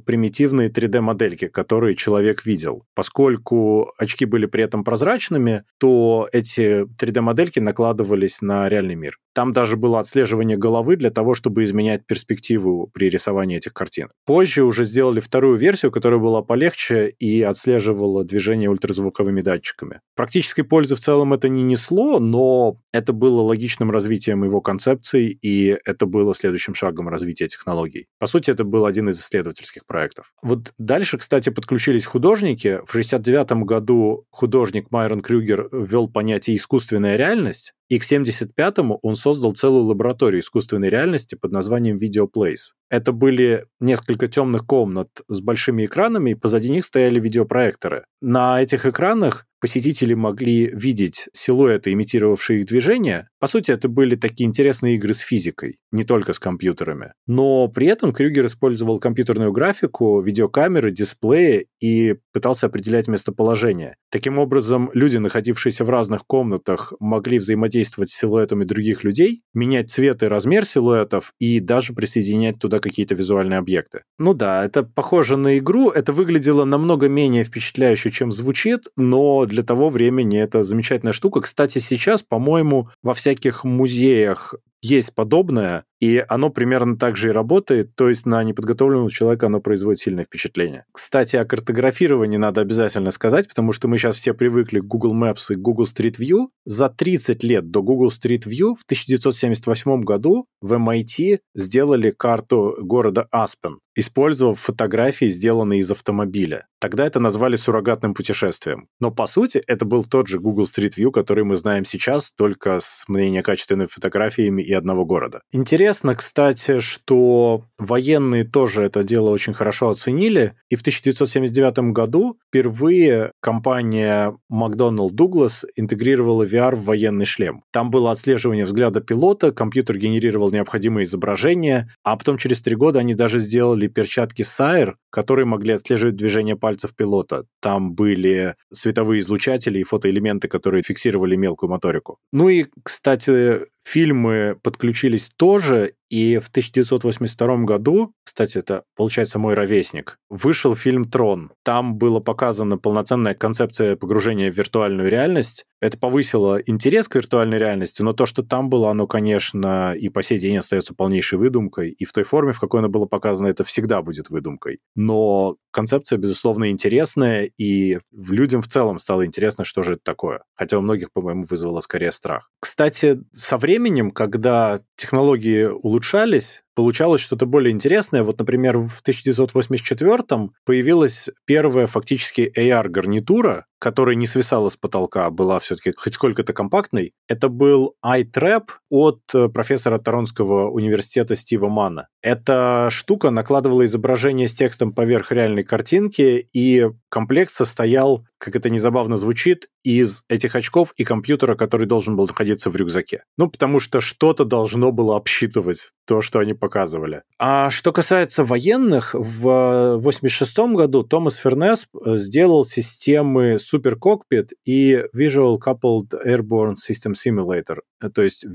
примитивные 0.00 0.68
3D-модельки, 0.68 1.48
которые 1.48 1.96
человек 1.96 2.44
видел. 2.44 2.84
Поскольку 2.94 3.92
очки 3.98 4.26
были 4.26 4.46
при 4.46 4.62
этом 4.62 4.84
прозрачными, 4.84 5.64
то 5.78 6.28
эти 6.30 6.84
3D-модельки 6.84 7.58
накладывались 7.58 8.42
на 8.42 8.68
реальный 8.68 8.96
мир. 8.96 9.16
Там 9.32 9.52
даже 9.52 9.76
было 9.76 10.00
отслеживание 10.00 10.58
головы 10.58 10.96
для 10.96 11.10
того, 11.10 11.34
чтобы 11.34 11.64
изменять 11.64 12.06
перспективу 12.06 12.90
при 12.92 13.08
рисовании 13.08 13.56
этих 13.56 13.72
картин. 13.72 14.08
Позже 14.26 14.62
уже 14.62 14.84
сделали 14.84 15.20
вторую 15.20 15.56
версию, 15.56 15.92
которая 15.92 16.20
была 16.20 16.42
полегче 16.42 17.08
и 17.18 17.40
отслеживала 17.40 18.24
движение 18.24 18.68
ультразвуковыми 18.68 19.40
датчиками. 19.40 20.00
Практической 20.16 20.64
пользы 20.64 20.96
в 20.96 21.00
целом 21.00 21.32
это 21.32 21.48
не 21.48 21.62
несло, 21.62 22.18
но 22.18 22.76
это 22.92 23.14
было 23.14 23.40
логичным 23.40 23.90
развитием 23.90 24.44
его 24.44 24.60
концепции, 24.60 25.30
и 25.30 25.78
это 25.86 26.04
было 26.04 26.34
следующим 26.34 26.74
шагом 26.74 26.89
развития 27.08 27.48
технологий. 27.48 28.06
По 28.18 28.26
сути, 28.26 28.50
это 28.50 28.64
был 28.64 28.86
один 28.86 29.08
из 29.08 29.20
исследовательских 29.20 29.86
проектов. 29.86 30.32
Вот 30.42 30.72
дальше, 30.78 31.18
кстати, 31.18 31.50
подключились 31.50 32.04
художники. 32.04 32.80
В 32.86 32.90
1969 32.90 33.64
году 33.64 34.26
художник 34.30 34.90
Майрон 34.90 35.20
Крюгер 35.20 35.68
ввел 35.72 36.08
понятие 36.08 36.56
«искусственная 36.56 37.16
реальность», 37.16 37.74
и 37.90 37.98
к 37.98 38.04
75-му 38.04 39.00
он 39.02 39.16
создал 39.16 39.52
целую 39.52 39.84
лабораторию 39.84 40.40
искусственной 40.40 40.88
реальности 40.88 41.34
под 41.34 41.50
названием 41.50 41.98
Videoplace. 41.98 42.72
Это 42.88 43.12
были 43.12 43.66
несколько 43.80 44.28
темных 44.28 44.64
комнат 44.64 45.08
с 45.28 45.40
большими 45.40 45.84
экранами, 45.84 46.30
и 46.30 46.34
позади 46.34 46.70
них 46.70 46.84
стояли 46.84 47.20
видеопроекторы. 47.20 48.04
На 48.20 48.62
этих 48.62 48.86
экранах 48.86 49.46
посетители 49.60 50.14
могли 50.14 50.66
видеть 50.66 51.28
силуэты, 51.32 51.92
имитировавшие 51.92 52.60
их 52.60 52.66
движения. 52.66 53.28
По 53.38 53.46
сути, 53.46 53.70
это 53.70 53.88
были 53.88 54.16
такие 54.16 54.48
интересные 54.48 54.96
игры 54.96 55.12
с 55.12 55.18
физикой, 55.18 55.78
не 55.92 56.02
только 56.04 56.32
с 56.32 56.38
компьютерами. 56.38 57.12
Но 57.26 57.68
при 57.68 57.86
этом 57.86 58.12
Крюгер 58.12 58.46
использовал 58.46 58.98
компьютерную 58.98 59.52
графику, 59.52 60.20
видеокамеры, 60.20 60.90
дисплеи 60.90 61.66
и 61.78 62.16
пытался 62.32 62.66
определять 62.66 63.06
местоположение. 63.06 63.96
Таким 64.10 64.38
образом, 64.38 64.90
люди, 64.94 65.18
находившиеся 65.18 65.84
в 65.84 65.90
разных 65.90 66.26
комнатах, 66.26 66.94
могли 66.98 67.38
взаимодействовать 67.38 67.79
с 67.84 68.14
силуэтами 68.14 68.64
других 68.64 69.04
людей, 69.04 69.42
менять 69.54 69.90
цвет 69.90 70.22
и 70.22 70.26
размер 70.26 70.64
силуэтов 70.64 71.32
и 71.38 71.60
даже 71.60 71.92
присоединять 71.92 72.58
туда 72.58 72.80
какие-то 72.80 73.14
визуальные 73.14 73.58
объекты. 73.58 74.02
Ну 74.18 74.34
да, 74.34 74.64
это 74.64 74.82
похоже 74.82 75.36
на 75.36 75.58
игру, 75.58 75.90
это 75.90 76.12
выглядело 76.12 76.64
намного 76.64 77.08
менее 77.08 77.44
впечатляюще, 77.44 78.10
чем 78.10 78.30
звучит, 78.32 78.88
но 78.96 79.44
для 79.46 79.62
того 79.62 79.90
времени 79.90 80.40
это 80.40 80.62
замечательная 80.62 81.12
штука. 81.12 81.40
Кстати, 81.40 81.78
сейчас, 81.78 82.22
по-моему, 82.22 82.88
во 83.02 83.14
всяких 83.14 83.64
музеях 83.64 84.54
есть 84.82 85.14
подобное, 85.14 85.84
и 86.00 86.24
оно 86.28 86.50
примерно 86.50 86.96
так 86.96 87.16
же 87.16 87.28
и 87.28 87.32
работает, 87.32 87.94
то 87.94 88.08
есть 88.08 88.26
на 88.26 88.42
неподготовленного 88.42 89.10
человека 89.10 89.46
оно 89.46 89.60
производит 89.60 90.00
сильное 90.00 90.24
впечатление. 90.24 90.84
Кстати, 90.92 91.36
о 91.36 91.44
картографировании 91.44 92.38
надо 92.38 92.62
обязательно 92.62 93.10
сказать, 93.10 93.48
потому 93.48 93.72
что 93.72 93.88
мы 93.88 93.98
сейчас 93.98 94.16
все 94.16 94.32
привыкли 94.32 94.80
к 94.80 94.84
Google 94.84 95.14
Maps 95.14 95.50
и 95.50 95.54
Google 95.54 95.84
Street 95.84 96.16
View. 96.18 96.48
За 96.64 96.88
30 96.88 97.42
лет 97.44 97.70
до 97.70 97.82
Google 97.82 98.08
Street 98.08 98.44
View 98.46 98.74
в 98.74 98.84
1978 98.84 100.00
году 100.02 100.46
в 100.60 100.72
MIT 100.72 101.40
сделали 101.54 102.10
карту 102.10 102.76
города 102.80 103.26
Аспен, 103.30 103.80
использовав 103.94 104.60
фотографии, 104.60 105.26
сделанные 105.26 105.80
из 105.80 105.90
автомобиля. 105.90 106.66
Тогда 106.80 107.06
это 107.06 107.20
назвали 107.20 107.56
суррогатным 107.56 108.14
путешествием. 108.14 108.88
Но 109.00 109.10
по 109.10 109.26
сути 109.26 109.62
это 109.66 109.84
был 109.84 110.04
тот 110.04 110.28
же 110.28 110.38
Google 110.38 110.64
Street 110.64 110.92
View, 110.96 111.10
который 111.10 111.44
мы 111.44 111.56
знаем 111.56 111.84
сейчас, 111.84 112.32
только 112.32 112.80
с 112.80 113.04
мнения 113.06 113.42
качественными 113.42 113.88
фотографиями 113.88 114.62
и 114.62 114.72
одного 114.72 115.04
города. 115.04 115.42
Интересно, 115.52 116.14
кстати, 116.14 116.78
что 116.78 117.64
военные 117.78 118.44
тоже 118.44 118.82
это 118.82 119.04
дело 119.04 119.30
очень 119.30 119.52
хорошо 119.52 119.90
оценили, 119.90 120.54
и 120.70 120.76
в 120.76 120.80
1979 120.80 121.92
году 121.92 122.38
впервые 122.48 123.32
компания 123.40 124.34
McDonnell 124.50 125.10
Douglas 125.10 125.64
интегрировала 125.76 126.44
VR 126.44 126.74
в 126.76 126.84
военный 126.84 127.26
шлем. 127.26 127.62
Там 127.72 127.90
было 127.90 128.10
отслеживание 128.10 128.64
взгляда 128.64 129.02
пилота, 129.02 129.50
компьютер 129.50 129.98
генерировал 129.98 130.50
необходимые 130.50 131.04
изображения, 131.04 131.92
а 132.04 132.16
потом 132.16 132.38
через 132.38 132.62
три 132.62 132.74
года 132.74 133.00
они 133.00 133.14
даже 133.14 133.38
сделали 133.38 133.79
перчатки 133.88 134.42
Sire, 134.42 134.94
которые 135.10 135.46
могли 135.46 135.74
отслеживать 135.74 136.16
движение 136.16 136.56
пальцев 136.56 136.94
пилота. 136.94 137.44
Там 137.60 137.94
были 137.94 138.54
световые 138.72 139.20
излучатели 139.20 139.78
и 139.78 139.84
фотоэлементы, 139.84 140.48
которые 140.48 140.82
фиксировали 140.82 141.36
мелкую 141.36 141.70
моторику. 141.70 142.18
Ну 142.32 142.48
и, 142.48 142.66
кстати, 142.82 143.66
фильмы 143.84 144.58
подключились 144.62 145.30
тоже, 145.36 145.94
и 146.10 146.38
в 146.38 146.48
1982 146.48 147.56
году, 147.58 148.12
кстати, 148.24 148.58
это, 148.58 148.82
получается, 148.96 149.38
мой 149.38 149.54
ровесник, 149.54 150.18
вышел 150.28 150.74
фильм 150.74 151.04
«Трон». 151.04 151.52
Там 151.62 151.96
была 151.96 152.20
показана 152.20 152.78
полноценная 152.78 153.34
концепция 153.34 153.94
погружения 153.94 154.50
в 154.50 154.56
виртуальную 154.56 155.08
реальность. 155.08 155.66
Это 155.80 155.96
повысило 155.98 156.60
интерес 156.60 157.06
к 157.08 157.14
виртуальной 157.14 157.58
реальности, 157.58 158.02
но 158.02 158.12
то, 158.12 158.26
что 158.26 158.42
там 158.42 158.68
было, 158.68 158.90
оно, 158.90 159.06
конечно, 159.06 159.94
и 159.94 160.08
по 160.08 160.22
сей 160.22 160.40
день 160.40 160.58
остается 160.58 160.94
полнейшей 160.94 161.38
выдумкой, 161.38 161.90
и 161.90 162.04
в 162.04 162.12
той 162.12 162.24
форме, 162.24 162.52
в 162.52 162.60
какой 162.60 162.80
оно 162.80 162.88
было 162.88 163.06
показано, 163.06 163.46
это 163.46 163.62
всегда 163.62 164.02
будет 164.02 164.30
выдумкой. 164.30 164.80
Но 164.96 165.56
концепция, 165.70 166.18
безусловно, 166.18 166.70
интересная, 166.70 167.50
и 167.56 168.00
людям 168.12 168.62
в 168.62 168.68
целом 168.68 168.98
стало 168.98 169.24
интересно, 169.24 169.64
что 169.64 169.84
же 169.84 169.94
это 169.94 170.02
такое. 170.02 170.42
Хотя 170.56 170.76
у 170.76 170.80
многих, 170.80 171.12
по-моему, 171.12 171.44
вызвало 171.48 171.78
скорее 171.80 172.10
страх. 172.10 172.50
Кстати, 172.60 173.20
со 173.32 173.56
временем, 173.56 173.79
когда 174.10 174.80
технологии 174.96 175.64
улучшались, 175.64 176.62
получалось 176.74 177.20
что-то 177.20 177.46
более 177.46 177.72
интересное. 177.72 178.22
Вот, 178.22 178.38
например, 178.38 178.78
в 178.78 179.00
1984 179.00 180.50
появилась 180.64 181.28
первая 181.44 181.86
фактически 181.86 182.52
AR-гарнитура, 182.56 183.66
которая 183.80 184.14
не 184.14 184.26
свисала 184.26 184.68
с 184.68 184.76
потолка, 184.76 185.26
а 185.26 185.30
была 185.30 185.58
все-таки 185.58 185.92
хоть 185.96 186.14
сколько-то 186.14 186.52
компактной. 186.52 187.14
Это 187.28 187.48
был 187.48 187.94
iTrap 188.04 188.68
от 188.90 189.20
э, 189.34 189.48
профессора 189.48 189.98
Торонского 189.98 190.70
университета 190.70 191.34
Стива 191.34 191.68
Мана. 191.68 192.08
Эта 192.22 192.88
штука 192.90 193.30
накладывала 193.30 193.84
изображение 193.86 194.48
с 194.48 194.54
текстом 194.54 194.92
поверх 194.92 195.32
реальной 195.32 195.64
картинки, 195.64 196.46
и 196.52 196.88
комплект 197.08 197.50
состоял, 197.50 198.26
как 198.36 198.54
это 198.54 198.68
незабавно 198.68 199.16
звучит, 199.16 199.68
из 199.82 200.24
этих 200.28 200.54
очков 200.54 200.92
и 200.96 201.04
компьютера, 201.04 201.54
который 201.54 201.86
должен 201.86 202.16
был 202.16 202.26
находиться 202.26 202.68
в 202.68 202.76
рюкзаке. 202.76 203.24
Ну, 203.38 203.48
потому 203.50 203.80
что 203.80 204.02
что-то 204.02 204.44
должно 204.44 204.92
было 204.92 205.16
обсчитывать 205.16 205.92
то, 206.06 206.20
что 206.20 206.38
они 206.38 206.52
показывали. 206.60 207.22
А 207.38 207.70
что 207.70 207.92
касается 207.92 208.44
военных, 208.44 209.14
в 209.14 209.96
1986 209.96 210.58
году 210.76 211.02
Томас 211.02 211.36
Фернес 211.36 211.88
э, 212.04 212.16
сделал 212.16 212.64
системы 212.64 213.54
Super 213.54 213.94
Cockpit 213.98 214.50
и 214.64 215.02
Visual 215.16 215.58
Coupled 215.58 216.12
Airborne 216.24 216.74
System 216.74 217.14
Simulator, 217.14 217.78
э, 218.00 218.10
то 218.10 218.22
есть 218.22 218.46